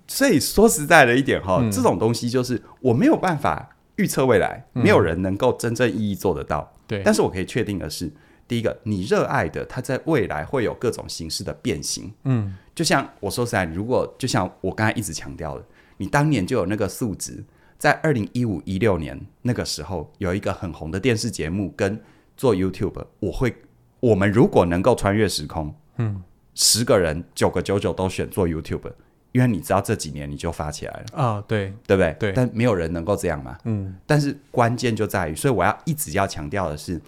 [0.08, 6.72] 所以说实在的一点哈，这种东西就是我没有办法预测未来，没有人能够真正意义做得到。
[6.88, 8.10] 对，但是我可以确定的是，
[8.54, 12.14] 第一个，你热爱的，它在未来会有各种形式的变形。
[12.26, 12.56] 嗯。
[12.76, 15.66] 就像我说实在，如果就像我刚才一直强调的，
[15.98, 17.44] 你当年就有那个素质，
[17.80, 22.00] 在二零一五一六年那个时候有一个很红的电视节目跟
[22.38, 23.56] 做 YouTube，我会，
[24.00, 26.22] 我们如果能够穿越时空，嗯，
[26.54, 28.92] 十个人九个九九都选做 YouTube，
[29.32, 32.16] 因为你知道这几年你就发起来了啊、哦，对，对不对？
[32.20, 37.00] 对，但没有人能够这样嘛，嗯，但是关键就在于，所以我要一直要强调的是，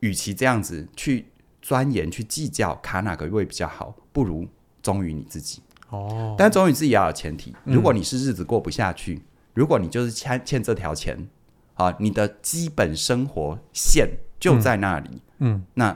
[0.00, 1.26] 与其这样子去
[1.62, 4.48] 钻研去计较卡哪个位比较好，不如。
[4.82, 5.60] 忠于你自己
[5.90, 7.54] 哦，但忠于自己也要有前提。
[7.64, 11.28] 如果你是日子过不下去，嗯、如果你就是欠欠这条钱
[11.74, 14.08] 啊，你的基本生活线
[14.38, 15.20] 就在那里。
[15.40, 15.92] 嗯，那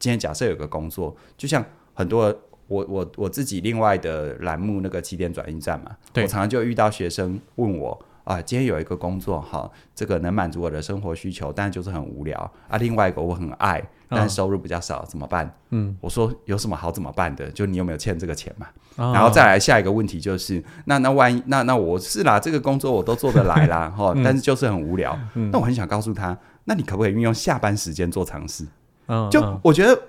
[0.00, 1.64] 今天假设有个工作，就像
[1.94, 2.24] 很多
[2.66, 8.04] 我我我自己另外的栏目那个起点转运站嘛，对我常常就遇到学生问我。
[8.24, 12.78] 啊，今天有一个工作哈，这个能满足我的生活需求，但就是很无聊啊。
[12.78, 15.54] 另外一个我很爱，但收入比较少，怎么办？
[15.70, 17.50] 嗯，我说有什么好怎么办的？
[17.50, 18.66] 就你有没有欠这个钱嘛？
[18.96, 25.18] 哦、然后再来下一个问题就是，那那万一那那我是啦，这个工作我都做得来啦 哈，但是就是很无聊。
[25.34, 28.66] 嗯、那我很想告诉他，那你可不可以运用下班时间做尝试？
[29.08, 30.00] 嗯、就我觉得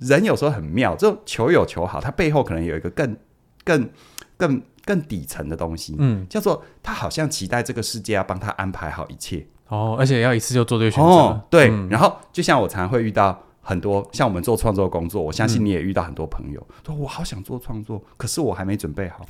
[0.00, 3.16] 人有时候很妙，就求有求好，他背后可能有一个更
[3.64, 3.88] 更
[4.36, 4.60] 更。
[4.60, 4.62] 更
[5.02, 11.70] 底层的东西，嗯，叫做他好像期待这个世界要帮他安排好一切哦，而且要一次就做对选择，哦，对。
[11.70, 19.24] 嗯、然后就像我常常会遇到很多像我们做创作工作，我相信你也遇到很多朋友，嗯、说我好想做创作，可是我还没准备好。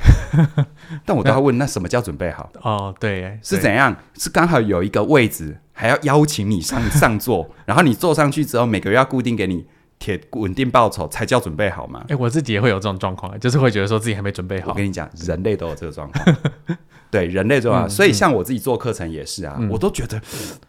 [1.07, 2.51] 但我都要问，那什么叫准备好？
[2.63, 3.95] 哦，对，是怎样？
[4.19, 9.67] 是刚好有一个位置，还要邀请你上 上座，然后你坐上去之后，每个月要固定给你。
[10.05, 12.01] 铁稳定报酬才叫准备好吗？
[12.03, 14.73] 哎、欸，我自己也会有这种状况，就是会觉得说自己还没准备好。
[14.73, 16.37] 我跟你讲，人类都有这个状况，
[17.11, 17.89] 对，人类都有、嗯。
[17.89, 20.21] 所以像我自己做课程也是啊，嗯、我都觉得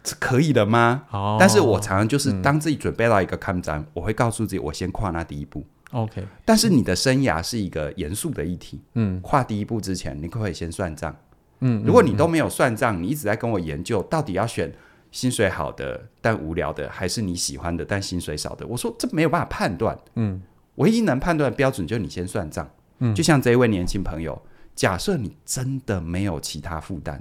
[0.02, 1.02] 这可以的吗？
[1.10, 5.62] 哦，但是我常常就是当自己准备到一个坎站、嗯，我会告诉自己，我先跨那第一步。
[5.92, 11.14] OK，但是你的生涯是一个严肃的议题，嗯，跨第一步之前，你可不可以先算账？
[11.60, 14.72] 嗯，如果你都没有算账，你一直在跟我研究到底要选。
[15.16, 18.66] 薪水好的但无聊的，还是你喜欢的但薪水少的？
[18.66, 19.98] 我说这没有办法判断。
[20.16, 20.42] 嗯，
[20.74, 22.68] 唯一能判断的标准就是你先算账。
[22.98, 24.38] 嗯，就像这一位年轻朋友，
[24.74, 27.18] 假设你真的没有其他负担，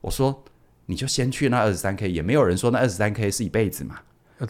[0.00, 0.42] 我说
[0.86, 4.00] 你就先去那二十三 K，也没有人说那二十三 K 是一辈子嘛。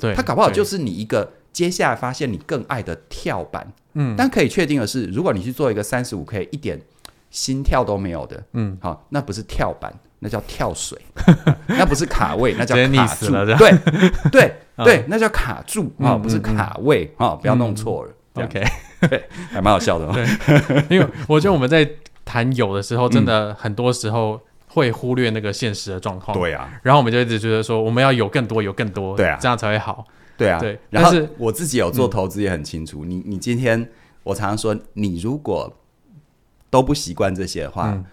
[0.00, 3.70] 对，他搞不好就是你一个接下来发现你更爱的跳板。
[3.92, 6.80] 嗯，但可以确定的是，如果你去做一个三十五 K，一点
[7.32, 9.92] 心跳都没有的，嗯，好，那不是跳板。
[10.24, 10.96] 那叫跳水，
[11.66, 13.32] 那不是卡位， 那叫卡住。
[13.56, 13.76] 对
[14.30, 18.12] 对 对，那叫卡住啊、不是卡位啊、不要弄错了。
[18.34, 18.64] 嗯、OK，
[19.10, 20.84] 对，还蛮好笑的对。
[20.88, 21.84] 因为我觉得我们在
[22.24, 26.38] 谈有的时候，真的很多时候会忽略那个现实的状况。
[26.38, 30.06] 对啊，然后我们就一直觉得说，我们要有更多，有更多，对啊，这样才会好。
[30.36, 30.78] 对啊，对。
[30.88, 33.04] 然后我自己有做投资也很清楚。
[33.04, 33.88] 嗯、你你今天，
[34.22, 35.68] 我常常说，你如果
[36.72, 37.92] 都不习惯这些的话。
[37.92, 38.04] 嗯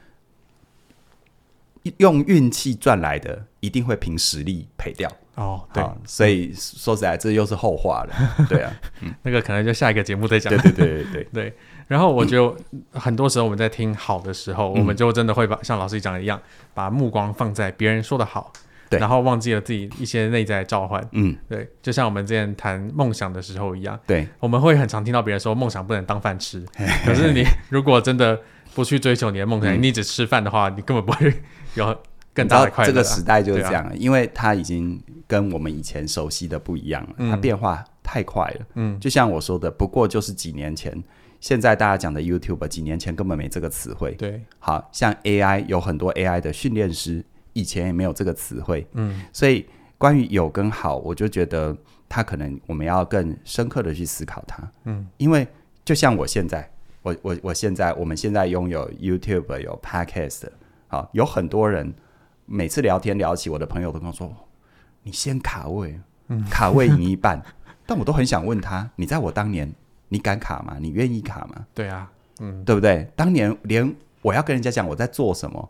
[1.97, 5.65] 用运气赚来的，一定会凭实力赔掉哦。
[5.73, 8.13] 对，所以说实在，这又是后话了。
[8.49, 10.55] 对啊，嗯、那个可能就下一个节目再讲。
[10.55, 11.53] 对对对对对，对。
[11.87, 12.53] 然后我觉得
[12.91, 16.39] 很多时候我们在听好的时候，嗯、我们就真的会把像老师讲的一样，
[16.73, 18.51] 把目光放在别人说的好，
[18.89, 21.01] 对，然后忘记了自己一些内在召唤。
[21.11, 21.69] 嗯，对。
[21.81, 26.65] 就像我们之前谈梦想的时候一样，对，我们会很常听到别人说梦想不能当饭吃，
[27.05, 28.39] 可是你如果真的
[28.73, 31.33] 不去追求你的梦想，嗯、你只吃饭的话，你根本不会。
[31.75, 31.95] 有
[32.33, 32.87] 更大的快乐。
[32.87, 38.65] 这个时代就是这样，啊，因为它已经跟我们以前熟悉的不一样了，嗯，它变化太快了。
[38.73, 41.03] 嗯，就像我说的，不过就是几年前，
[41.39, 44.13] 现在大家讲的 YouTube，几年前根本没这个词汇。
[44.13, 47.23] 对，好像 AI 有很多 AI 的训练师，
[47.59, 48.87] 以前也没有这个词汇。
[48.93, 49.65] 嗯，所以
[49.97, 51.75] 关于有跟好，我就觉得
[52.07, 54.71] 它可能我们要更深刻的去思考它。
[54.85, 55.47] 嗯，因为
[55.83, 56.69] 就像我现在，
[57.01, 60.43] 我我我现在，我们现在拥有 YouTube，有 Podcast。
[60.87, 61.93] 好，有很多人
[62.45, 64.33] 每次聊天聊起我的朋友都跟我说
[65.03, 67.43] ：“你先卡位，嗯，卡位赢一半。
[67.85, 69.71] ”但我都很想问他：“你在我当年，
[70.07, 70.77] 你敢卡吗？
[70.79, 73.07] 你愿意卡吗？”对啊，嗯，对不对？
[73.15, 75.69] 当年连我要跟人家讲我在做什么。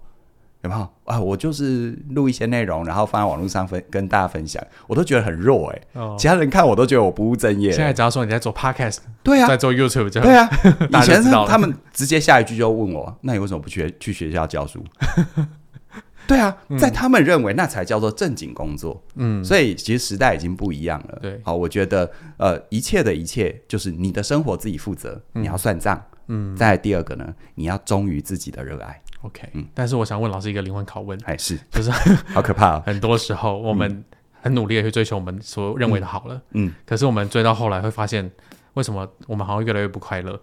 [0.62, 1.20] 有没有啊？
[1.20, 6.02] 我就是录一些内容，然后放在网络上分跟大家分享，我都觉得很弱哎、欸。
[6.02, 6.16] 哦。
[6.20, 7.72] 其他人看我都觉得我不务正业。
[7.72, 10.50] 现在只要说你在做 podcast，对啊，在做 YouTube，对啊。
[10.90, 14.84] 以前是他们直接下一句就问我：“那你为什么不去去学校教书？”
[16.28, 19.02] 对啊，在他们认为那才叫做正经工作。
[19.16, 19.44] 嗯。
[19.44, 21.20] 所以其实时代已经不一样了。
[21.22, 21.40] 对。
[21.44, 26.00] 好，我觉得呃，一切的一切就是你的生活自己负责，你要算账。
[26.28, 26.56] 嗯。
[26.56, 29.02] 再来第二个呢，你要忠于自己的热爱。
[29.22, 31.60] OK，嗯，但是我想问老师一个灵魂拷问，还是。
[31.72, 31.92] 就是
[32.34, 32.84] 好可怕哦。
[32.88, 34.04] 很多时候我们
[34.42, 38.32] 很努力的去追求我们所认为的好了，嗯，嗯，可是我们追到后来会发现，
[38.76, 40.40] 为什么我们好像越来越不快乐？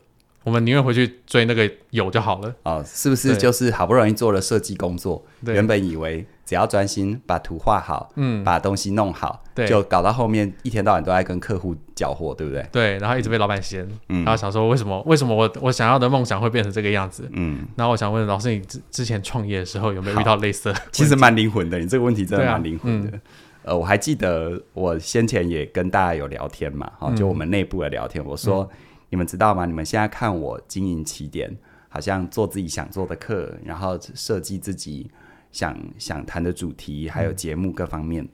[0.46, 2.54] 我们宁愿回去追那个有就好了。
[2.62, 12.64] 哦，是不是就是好不容易做了设计工作，原本以为只要专心把图画好，嗯，把东西弄好，对，就搞到后面一天到晚都在跟客户搅和，对不对？
[12.70, 17.28] 对，然后一直被老板嫌，嗯，然后想说为什么为什么我我想要的梦想会变成这个样子？
[17.32, 20.80] 嗯，然后我想问老师，你之之前创业的时候有没有遇到类似的？
[20.92, 23.18] 其实蛮灵魂的，你这个问题真的蛮灵魂的。
[23.64, 28.62] 呃，我还记得我先前也跟大家有聊天嘛，哈，就我们内部的聊天，我说。
[28.62, 28.78] 嗯
[29.16, 29.64] 你们知道吗？
[29.64, 31.50] 你们现在看我经营起点，
[31.88, 35.10] 好像做自己想做的课，然后设计自己
[35.50, 38.22] 想想谈的主题，还有节目各方面。
[38.22, 38.28] 嗯、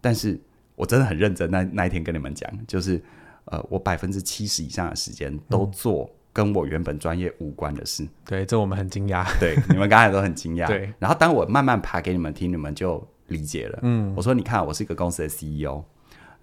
[0.00, 0.40] 但是
[0.76, 2.98] 我真的很认真那，那那一天跟你们讲，就是
[3.44, 8.02] 呃，我百分之七十以上的时间都做跟我原本专业无关的事。
[8.02, 9.26] 嗯、对，这我们很惊讶。
[9.38, 10.66] 对，你们刚才都很惊讶。
[10.66, 10.90] 对。
[10.98, 13.78] 然后当我慢慢爬给你们听，你们就理解了。
[13.82, 14.14] 嗯。
[14.16, 15.84] 我说，你看，我是一个公司的 CEO。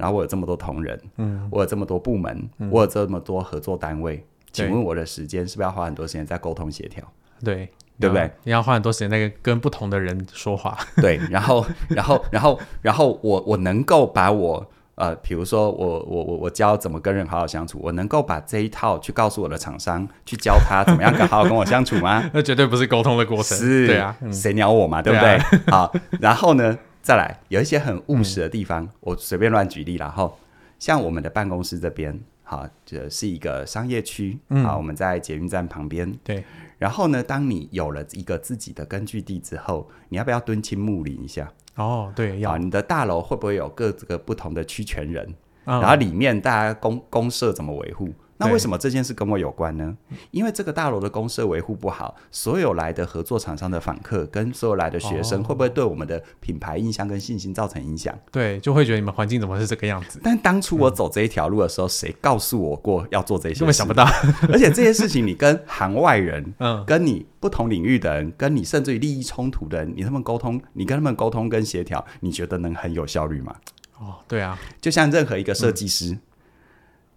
[0.01, 7.03] 然后我有这么多同仁，嗯，我有这么多部门，嗯，我有这么多合作单位，请问我的时间是不是要花很多时间在沟通协调？
[7.43, 8.31] 对，对不对？
[8.43, 10.75] 你要花很多时间在跟跟不同的人说话。
[10.97, 22.27] 对，然后，然后，然后，然后我我能够把我呃，比如说我我我我教怎么跟人好好相处，我能够把这一套去告诉我的厂商，去教他怎么样跟好好跟我相处吗？
[22.33, 23.55] 那绝对不是沟通的过程。
[23.55, 25.37] 是，对啊，嗯，谁鸟我嘛，对不对？
[25.51, 26.75] 对啊，好，然后呢？
[27.01, 30.37] 再来，有一些很务实的地方，嗯、我随便乱举例，然后
[30.77, 36.43] 像我们的办公室这边，好，这是一个商业区，嗯，好，我们在捷运站旁边，对。
[36.77, 41.51] 然后呢，当你有了一个自己的根据地之后，你要不要敦亲睦邻一下？
[41.75, 42.57] 哦，对，要。
[42.57, 45.33] 你的大楼会不会有各个不同的区权人？
[45.63, 48.09] 然后里面大家公公社怎么维护？
[48.45, 49.95] 那为什么这件事跟我有关呢？
[50.31, 58.17] 因为这个大楼的公社维护不好，所有来的合作厂商的访客跟所有来的学生，会不会对我们的品牌印象跟信心造成影响？
[58.31, 60.19] 对，就会觉得你们环境怎么是这个样子？
[60.23, 63.59] 但当初我走这一条路的时候，谁告诉我过要做这些事？
[63.59, 64.03] 根本想不到。
[64.51, 73.55] 而且这些事情，你跟行外人， 嗯，跟你不同领域的人，跟你甚至于利益冲突的人，你他们沟通，你跟他们沟通跟协调，你觉得能很有效率吗？
[73.99, 76.17] 哦，对啊，就像任何一个设计师。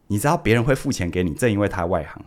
[0.09, 2.23] 你知道别人会付钱给你，正因为他外行。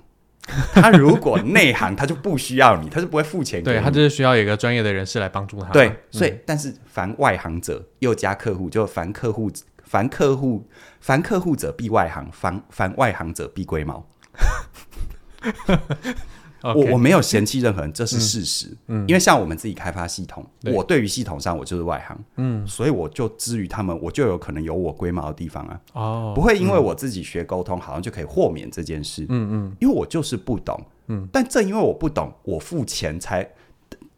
[0.74, 3.78] 他如果内行，他就不需要你，他就不会付钱给你。
[3.78, 5.70] 对，他就是需要有一个专业的人士来帮助他。
[5.72, 9.52] 对，所以、嗯、但是凡外行者又加客户，就凡客户
[9.84, 10.66] 凡客户
[11.02, 14.08] 凡客户者必外行，凡凡外行者必龟毛。
[16.64, 18.76] 我我没有嫌弃任何人，这是事实。
[18.88, 25.82] 嗯，因为像我们自己开发系统，对我对于系统上我就是外行，嗯，所以我就之于他们，我就有可能有我龟毛的地方啊。
[25.94, 29.26] 哦，不会因为我自己学沟通，好像就可以豁免这件事。
[29.30, 30.80] 嗯嗯，因为我就是不懂。
[31.08, 33.48] 嗯，但正因为我不懂，我付钱才，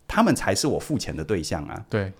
[0.08, 1.86] 他们才是我付钱的对象啊。
[1.88, 2.12] 对，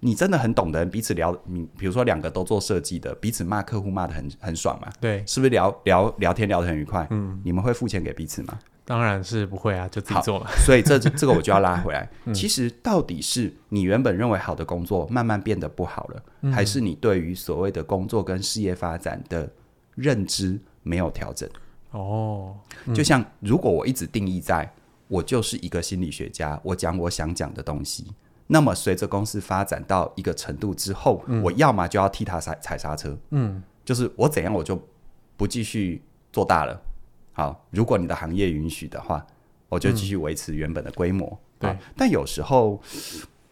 [0.00, 4.88] 你真的很懂的人，彼此聊，你比如说两个都做设计的，彼此骂客户骂的很很爽嘛？
[5.00, 7.06] 对，是不是聊聊聊天聊得很愉快？
[7.10, 8.58] 嗯，你们会付钱给彼此吗？
[8.84, 10.50] 当然是不会啊，就自己做了。
[10.64, 12.08] 所以这这个我就要拉回来。
[12.26, 19.48] 嗯、其实到底是你原本认为好的工作慢慢变得不好了，嗯、还是你对于所谓的工作跟事业发展的
[19.94, 21.48] 认知没有调整？
[21.92, 24.68] 哦，嗯、就像如果我一直定义在
[25.08, 28.06] 我就是一个心理学家，我讲我想讲的东西，
[28.46, 34.82] 那么随着公司发展到一个程度之后，嗯、我要么就要替他踩踩刹车，嗯，就是我怎样我就
[35.36, 36.80] 不继续做大了。
[37.32, 39.26] 好，如果你的行业允许的话，
[39.68, 41.26] 我就继续维持原本的规模。
[41.60, 42.80] 嗯、对，但有时候，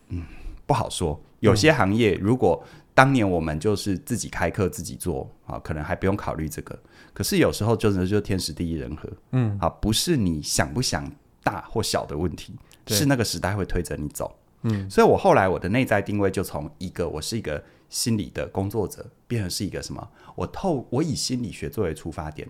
[0.08, 0.24] 嗯，
[0.66, 1.18] 不好说。
[1.40, 2.62] 有些行业，如果
[2.94, 6.78] 当年我们就是自己开课自己做，啊，可能还不用考虑这个。
[7.14, 9.08] 可是有时候，真的就天时地利人和。
[9.32, 11.10] 嗯，啊，不是你想不想
[11.42, 12.54] 大或小的问题，
[12.88, 14.36] 是那个时代会推着你走。
[14.64, 20.06] 嗯，所以我后来我的内在定位就从一个我是一个心理的工作者，变成是一个什么？
[20.34, 22.46] 我透我以心理学作为出发点。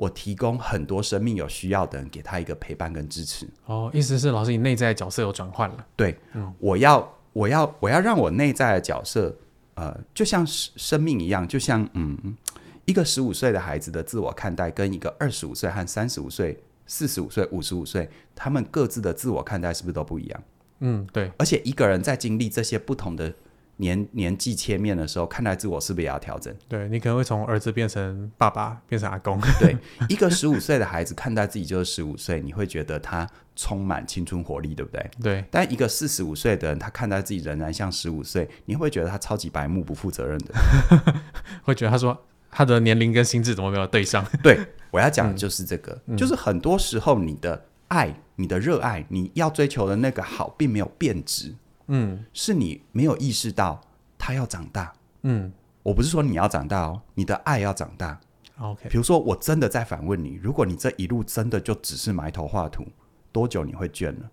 [0.00, 3.46] 我提供很多生命有需要的人，给他一个陪伴跟支持。
[3.66, 5.86] 哦，意思是老师，你内在的角色有转换了？
[5.94, 9.36] 对，嗯，我要，我要，我要让我内在的角色，
[9.74, 12.16] 呃，就像生命一样，就像嗯，
[12.86, 20.42] 一个十五岁的孩子的自我看待，跟一个二十五岁和三十五岁、四十五岁、五十五岁，他们各自的自我看待是不是都不一样？
[20.78, 21.30] 嗯，对。
[21.36, 23.30] 而且一个人在经历这些不同的。
[23.80, 26.54] 年年纪切面的时候，看待自我是不是也要调整？
[26.68, 29.40] 对，你可能会从儿子变成爸爸，变成阿公。
[29.58, 29.76] 对，
[30.08, 35.10] 一个十五岁的孩子看待自己就是十五岁，你会觉得他充满青春活力，对不对？
[35.22, 35.44] 对。
[35.50, 40.54] 但一个四十五岁的人，他看待自己仍然像十五岁，你会觉得他超级白目、不负责任的？
[41.64, 42.16] 会觉得他说
[42.50, 44.24] 他的年龄跟心智怎么没有对上？
[44.42, 44.58] 对，
[44.90, 51.54] 我要讲的就是这个，嗯、就是很多时候你的爱、你的热爱、你要追求的那个好，并没有变质。
[51.92, 53.80] 嗯，是你没有意识到
[54.16, 54.92] 他要长大。
[55.22, 58.18] 嗯，我不是说你要长大哦，你的爱要长大。
[58.58, 62.84] OK，比如说我真的在反问你，如果你这一路真的就只是埋头画图，
[63.32, 64.30] 多久你会倦了？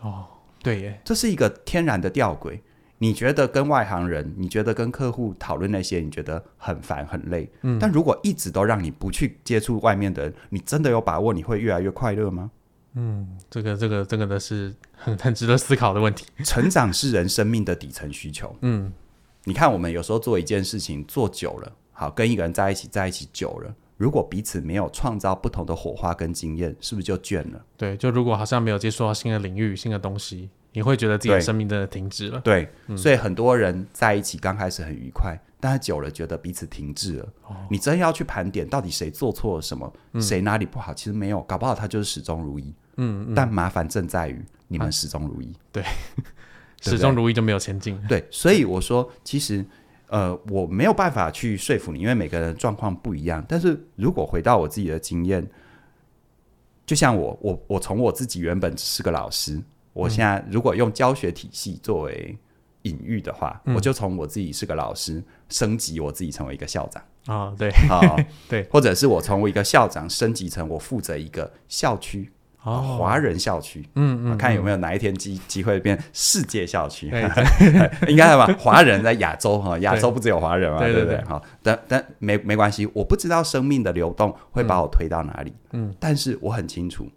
[0.00, 0.26] 哦，
[0.62, 2.60] 对耶，这是一个天然的吊诡。
[2.98, 7.50] 你觉得跟外行人，你觉得跟客户讨论那些，你觉得很烦很累。
[7.62, 12.50] 嗯，但如果一直都让你不去接触外面的人，你真的有把握你会越来越快乐吗？
[12.94, 16.26] 嗯，这个这个这个的是很很值得思考的问题。
[16.44, 18.54] 成长是人生命的底层需求。
[18.62, 18.92] 嗯，
[19.44, 27.64] 你看我们有时候做一件事情做久了，好，跟一个人在一起在一起久了，如果彼此没有创造不同的火花跟经验，是不是就倦了？
[27.76, 32.40] 对，就如果好像没有接触到新的领域、新的东西，你会觉得自己的生命真的停止了。
[32.40, 35.38] 对，嗯、所以很多人在一起刚开始很愉快。
[35.60, 37.28] 但是久了，觉得彼此停滞了。
[37.46, 40.94] 哦、你真要去盘点，到底谁做错了什么，嗯、谁哪里不好？
[40.94, 42.74] 其实没有，搞不好他就是始终如一。
[42.96, 45.46] 嗯，嗯，但麻烦正在于你们始终如一。
[45.52, 45.84] 啊、对，
[46.80, 48.00] 始终如一就没有前进。
[48.08, 49.64] 对，所以我说，其实
[50.08, 53.44] 呃，我没有办法去说服你，因为每个人状况不一样。
[53.48, 55.46] 但是如果回到我自己的经验，
[56.84, 62.36] 就像我，我，我从我自己原本只是个老师，我现在如果用教学体系作为
[62.82, 67.02] 隐喻的话，嗯、我就从我自己是个老师升级我自己成为一个校长。
[67.26, 67.68] 啊、哦，对。
[67.88, 72.32] 啊，哦、 对，或者是我从我一个校长升级成我负责一个校区
[72.62, 77.06] 哦，华人校区，嗯嗯，看有没有哪一天机机会变世界校区，
[78.08, 78.46] 应该吧？
[78.58, 81.04] 华人在亚洲哈，亚洲不只有华人嘛，对，对？
[81.04, 87.08] 对对，好，但但没没关系，我不知道生命的流动会把我推到哪里，嗯，但是我很清楚，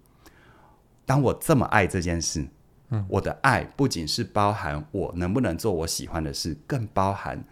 [1.05, 2.45] 当我这么爱这件事。
[2.89, 3.05] 嗯。
[3.09, 7.43] 我的爱不仅是包含我能不能做我喜欢的事，更包含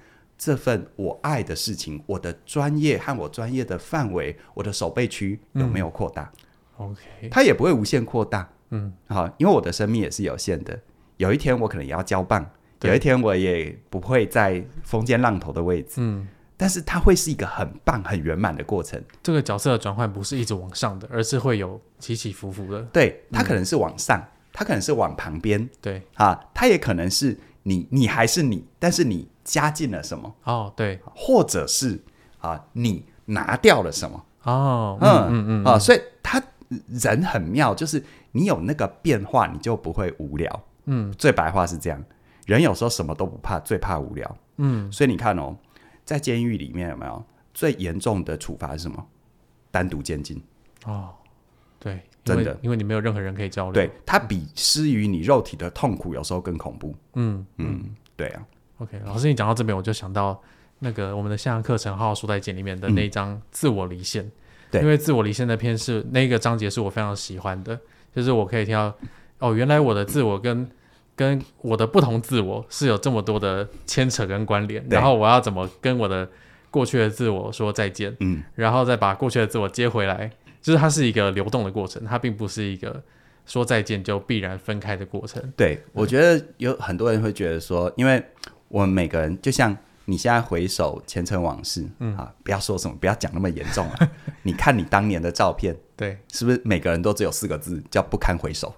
[0.44, 6.32] 这份我爱的事情，我的专业和我专业的范围，我的守备区有没有扩大？
[6.80, 8.50] 嗯，OK，它也不会无限扩大。
[8.72, 10.80] 嗯，好，因为我的生命也是有限的。
[11.18, 12.44] 有一天我可能也要交棒，
[12.82, 15.98] 有一天我也不会在风尖浪头的位置。
[15.98, 16.28] 嗯，
[16.58, 19.00] 但是它会是一个很棒、很圆满的过程。
[19.22, 22.82] 这个角色的转换不是一直往上的，而是会有起起伏伏的。
[22.92, 24.20] 对，它可能是往上，
[24.52, 25.70] 它可能是往旁边。
[25.80, 30.34] 对，啊，它也可能是你，你还是你，但是你加进了什么？
[30.46, 32.02] 哦，对，或者是
[32.40, 34.26] 啊，你拿掉了什么？
[34.44, 36.42] 哦，嗯嗯嗯啊，所以他
[36.88, 40.64] 人很妙，就是你有那个变化，你就不会无聊。
[40.86, 42.02] 嗯，最白话是这样，
[42.46, 44.38] 人有时候什么都不怕，最怕无聊。
[44.56, 45.54] 嗯，所以你看哦，
[46.06, 47.22] 在监狱里面有没有
[47.54, 49.06] 最严重的处罚是什么？
[49.70, 50.42] 单独监禁。
[50.86, 51.10] 哦，
[51.78, 53.74] 对，真的，因为你没有任何人可以交流。
[53.74, 56.96] 对，它比施于你肉体的痛苦有时候更恐怖。
[57.16, 58.42] 嗯嗯，对啊。
[58.82, 60.42] OK，老师，你讲到这边，我就想到
[60.80, 64.30] 那个我们的线上课程《好好说再见》里面的那一章“自我离线”。
[64.72, 67.80] 对，因为“自我离线”的篇是那个章节是我非常喜欢的，
[68.16, 68.92] 就是我可以听到
[69.38, 70.68] 哦，原来我的自我跟
[71.16, 76.28] 跟我的不同自我是有这么多的牵扯跟关联，然后我要怎么跟我的
[76.72, 83.04] 过去的自我说再见，嗯，然后再把过去的自我接回来，就是它是一个流动的过程，它并不是一个
[83.46, 85.44] 说再见就必然分开的过程。
[85.56, 88.24] 对，我觉得有很多人会觉得说，因为
[88.72, 94.10] 我们每个人就像你现在回首前尘往事，嗯啊，不要说什么，不要讲那么严重了。
[94.44, 98.74] 你看你当年的照片，对，是不是每个人都只有四个字叫不堪回首？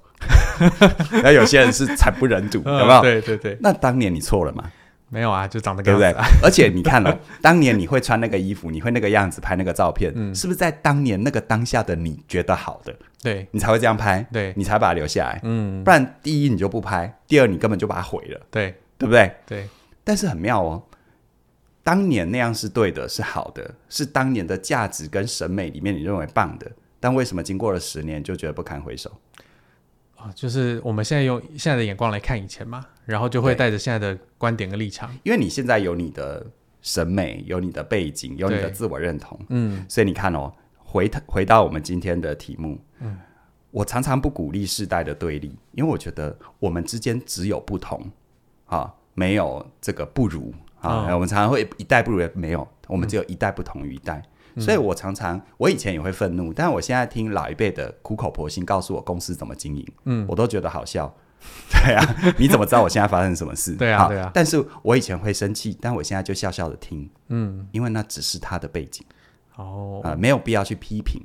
[1.24, 3.02] 那有些人是惨不忍睹，有没有？
[3.02, 3.58] 对对对。
[3.62, 4.64] 那当年你错了吗？
[5.10, 6.10] 没有啊，就长得对不对？
[6.42, 12.94] 而且你看了，当年你会穿那个衣服，你会那个样子拍那个照片，嗯是不是在当年那个当下的你觉得好的？
[13.22, 15.40] 对，你才会这样拍，对，你才把它留下来。
[15.44, 18.42] 嗯，不然第一你就不拍，第二你根本就把它毁了。
[18.50, 19.32] 对，对不对？
[19.46, 19.68] 对。
[20.04, 20.84] 但是很妙哦，
[21.84, 29.12] 当年那样是对的，是好的，是当年的价值跟审美里面你认为棒的，但为什么经过了十年就觉得不堪回首？
[30.16, 36.46] 啊，就是我们现在用现在的眼光来看以前嘛，然后就会带着现在的观点跟立场，因为你现在有你的
[36.82, 43.18] 审美，有你的背景，有你的自我认同，嗯，所以你看哦，回回到我们今天的题目，嗯，
[43.72, 48.10] 我常常不鼓励世代的对立，因为我觉得我们之间只有不同，
[48.66, 48.94] 啊。
[49.14, 54.22] 没有这个不如啊，哦、我们常常会一代不如，没有，我们只有一代不同于一代，
[54.56, 61.14] 嗯、所以我常常我以前也会愤怒，但我现在听老一辈的苦口婆心告诉我公司怎么经营，嗯，我都觉得好笑。
[61.70, 63.76] 对啊，你怎么知道我现在发生什么事？
[63.78, 64.32] 对啊，对啊。
[64.34, 69.06] 但是我以前会生气，但我现在就笑笑的听，嗯，因为那只是他的背景，
[69.58, 71.22] 哦，啊、呃，没有必要去批评，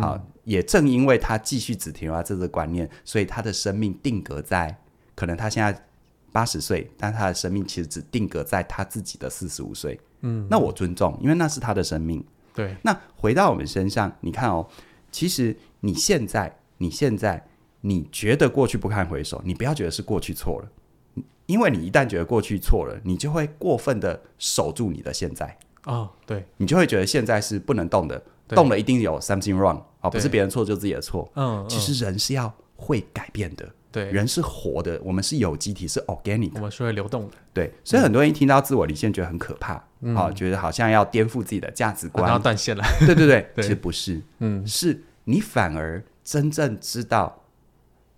[0.00, 4.76] 好、嗯，也正因为他继续只停留在这个观念，所以他的生命定格在
[5.14, 5.84] 可能他现在。
[6.32, 9.98] 八十岁，但他的生命其实只定格在他自己的四十五岁。
[10.22, 12.24] 嗯，那我尊重，因为那是他的生命。
[12.54, 14.66] 对，那回到我们身上，你看哦，
[15.10, 17.46] 其实你现在，你现在，
[17.80, 25.56] 你觉得过去不堪回首，你不要觉得是过去错了，因为你一旦觉得过去错了，你就会过分的守住你的现在。
[25.84, 31.30] 哦，对，你就会觉得现在是不能动的，动了一定有 something wrong 哦，不是别人错就自己的错。
[31.36, 33.66] 嗯，其实人是要会改变的。
[33.92, 37.34] 对，人是活的，我们是有机体，是 organic，我们是会流动的。
[37.52, 40.16] 对，所以很多人一听到自我离线，觉得很可怕，啊、嗯。
[40.16, 42.84] 哦，觉得好像要颠覆自己的价值观，要断线了。
[43.00, 43.62] 对 对对， 对。
[43.62, 47.42] 其实不是，嗯，是你反而真正知道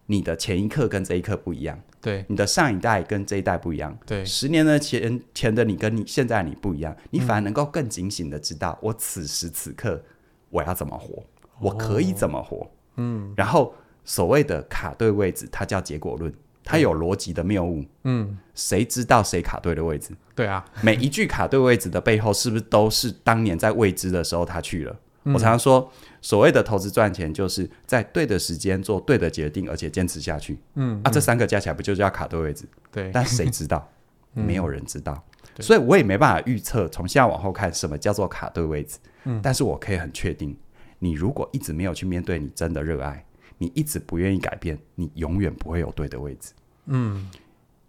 [0.06, 10.02] 你的前一刻跟这一刻不一样，对，你的上一代跟这一代不一样，对，十年的前前的你跟你现在的你不一样，你反而能够更警醒的知道，我此时此刻
[10.50, 11.24] 我要怎么活，哦、
[11.60, 13.74] 我可以怎么活，嗯，然后。
[14.04, 16.32] 所谓的卡对位置，它叫结果论，
[16.64, 17.84] 它有逻辑的谬误。
[18.04, 20.10] 嗯，谁知道谁卡对的位置？
[20.34, 24.96] 对啊，每一句卡对位置的背后，是不是都是当年在未知的时候他去了？
[25.24, 25.88] 嗯、我常常说，
[26.20, 30.58] 所谓的投资赚钱，就是在对的时间做对的决定，而且坚持下去。
[30.74, 32.64] 嗯，啊，这三个加起来不就叫卡对位置？
[32.90, 33.88] 对，但谁知道？
[34.34, 35.22] 嗯、没有人知道，
[35.60, 38.98] 所以我也没办法预测从现在往后看什么叫做卡对位置。
[39.24, 40.56] 嗯，但是我可以很确定，
[40.98, 43.24] 你如果一直没有去面对你真的热爱。
[43.58, 46.52] 你一直不愿意改变，你永远不会有对的位置。
[46.86, 47.30] 嗯，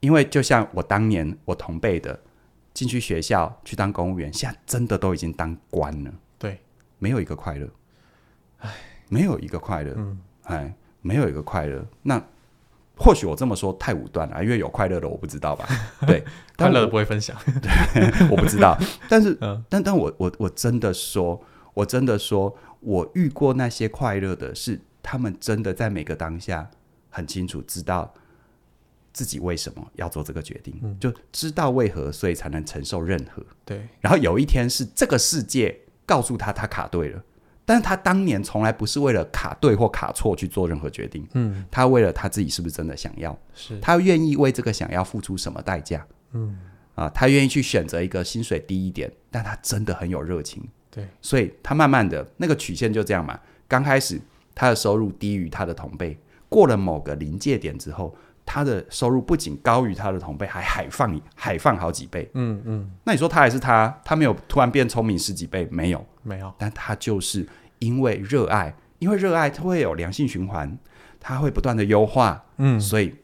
[0.01, 2.19] 因为就像我当年我同辈的
[2.73, 6.13] 进去学校去当公务员，现在真的都已经当官了。
[6.37, 6.59] 对，
[6.99, 7.67] 没有一个快乐，
[8.59, 8.71] 唉，
[9.09, 9.93] 没有一个快乐。
[9.97, 11.83] 嗯，哎，没有一个快乐。
[12.03, 12.21] 那
[12.95, 15.67] 或许我这么说太武断了，因为有快乐的我不知道吧？
[16.05, 16.23] 对，
[16.55, 17.35] 快乐的不会分享。
[17.61, 17.71] 对，
[18.29, 18.77] 我不知道。
[19.09, 21.43] 但是，嗯、但但我我我真的说，
[21.73, 24.79] 我真的说，我遇过那些快乐的是。
[25.03, 26.67] 他们真的在每个当下
[27.09, 28.11] 很清楚知道，
[29.11, 33.45] 自己为什么要做这个决定，嗯、就知道为何，所以才能承受任何。
[33.63, 37.23] 对，然后有一天是这个世界告诉他他卡对了，
[37.65, 41.27] 但是他当年从来不是为了卡对或卡错去做任何决定。
[41.33, 43.37] 嗯，他为了他自己是不是真的想要？
[43.53, 46.05] 是他愿意为这个想要付出什么代价？
[46.31, 46.57] 嗯，
[46.95, 50.67] 啊，他愿意去选择一个薪水低一点，但他真的很有热情。
[50.89, 54.19] 对，所以他慢慢的那个曲线就这样嘛，刚开始
[54.55, 56.17] 他的收入低于他的同辈，
[56.49, 58.15] 过了某个临界点之后。
[58.45, 62.29] 他的收入不仅高于他的同辈，还海放海放好几倍。
[62.33, 63.97] 嗯嗯，那你说他还是他？
[64.03, 65.65] 他没有突然变聪明十几倍？
[65.71, 66.53] 没有，没有。
[66.57, 67.47] 但他就是
[67.79, 70.77] 因为热爱，因为热爱，他会有良性循环，
[71.21, 72.43] 他会不断的优化。
[72.57, 73.15] 嗯，所以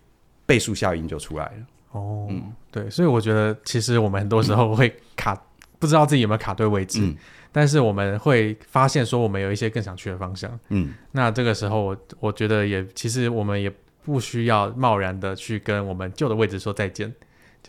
[0.45, 1.51] 倍数效应就出来了。
[1.91, 5.39] 哦，嗯，对，所以我觉得其实我们很多时候会卡，嗯、
[5.79, 7.01] 不知道自己有没有卡对位置。
[7.01, 7.17] 嗯、
[7.51, 10.59] 但是我们会发现说，我们有一些更想去的方向。
[10.69, 13.71] 嗯，那这个时候我我觉得也其实我们也。
[14.01, 17.13] 不需要贸然的去跟我们旧的位置说再见。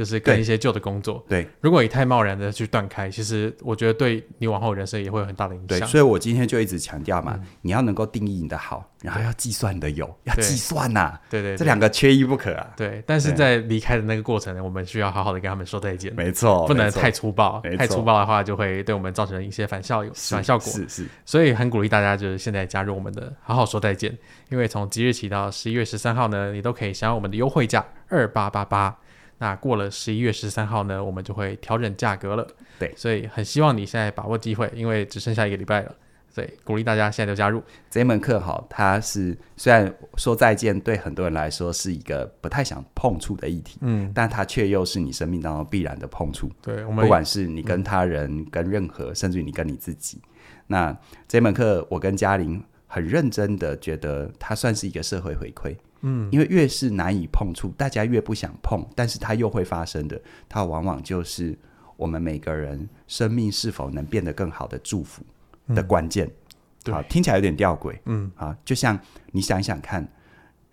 [0.01, 5.79] 就是跟一些旧的工作，对，如果你太贸然的去断开，其实我觉得对你往后人生也会有很大的影响。
[5.79, 12.73] 对，所以我今天就一直强调嘛，嗯、你要能够定义你的好，然后要计算你的有，要计算呐、啊，对，对对，这两个缺一不可啊。
[12.79, 20.73] 对，但是在离开的那个过程呢，我们需要好好的跟他们说再见，没错，不能太粗暴，太粗暴的话就会对我们造成一些反效有反效果。
[20.73, 24.17] 是是，所以很鼓励大家就是现在加入我们的好好说再见，
[24.49, 28.97] 因为从即日起到十一月十三号呢，你都可以享有我们的优惠价二八八八。
[29.41, 32.47] 那过了十一月十三号呢，我们就会调整价格了。
[32.79, 35.95] 对，所以很希望你现在把握机会，因为只剩下一个礼拜了。
[36.33, 37.61] 所以鼓励大家现在就加入
[37.91, 38.39] 这门课。
[38.39, 46.49] 好，它是虽然说再见对很多人来说是一个不太想碰触的议题，嗯，但它却又是你生命当中必然的碰触。
[46.63, 50.21] 对，我们不管是你跟他人、嗯、跟任何，甚至于你跟你自己。
[50.69, 55.75] 那这门课，我跟嘉玲很认真的觉得，它算是一个社会回馈。
[56.03, 61.59] 嗯，因为越是难以碰触，大家越不想碰，但是它又会发生的，它往往就是
[61.97, 65.23] 我们每个人生命是否能变得更好的祝福
[65.75, 66.27] 的关键。
[66.27, 66.33] 嗯、
[66.85, 67.99] 对，好，听起来有点吊诡。
[68.07, 68.99] 嗯，啊，就像
[69.33, 70.03] 你想想看，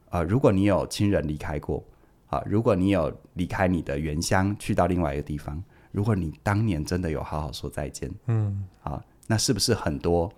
[0.09, 1.84] 啊、呃，如果你有亲人离开过，
[2.28, 5.61] 啊，如果你有离开你的原乡去到另外一个地方，
[5.91, 10.32] 如果你当年真的有好好说再见，嗯，啊，那是不是很多？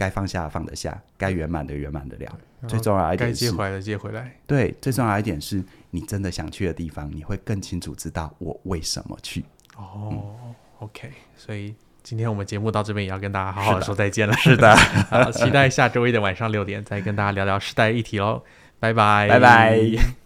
[0.00, 2.38] 该放下放得下，该圆满的圆满得了。
[2.66, 4.34] 最重要一点是，该接回来的接回来。
[4.46, 9.44] 对，最重要一点是你真的想去的地方，你会更清楚知道我为什么去。
[9.76, 14.32] 哦、嗯、，OK，所以今天我们节目到这边也要跟大家好好的说再见了。
[14.38, 14.74] 是的，
[15.10, 18.42] 好，期待下周一的晚上六点再跟大家聊聊时代议题喽。
[18.78, 20.19] 拜拜，拜拜。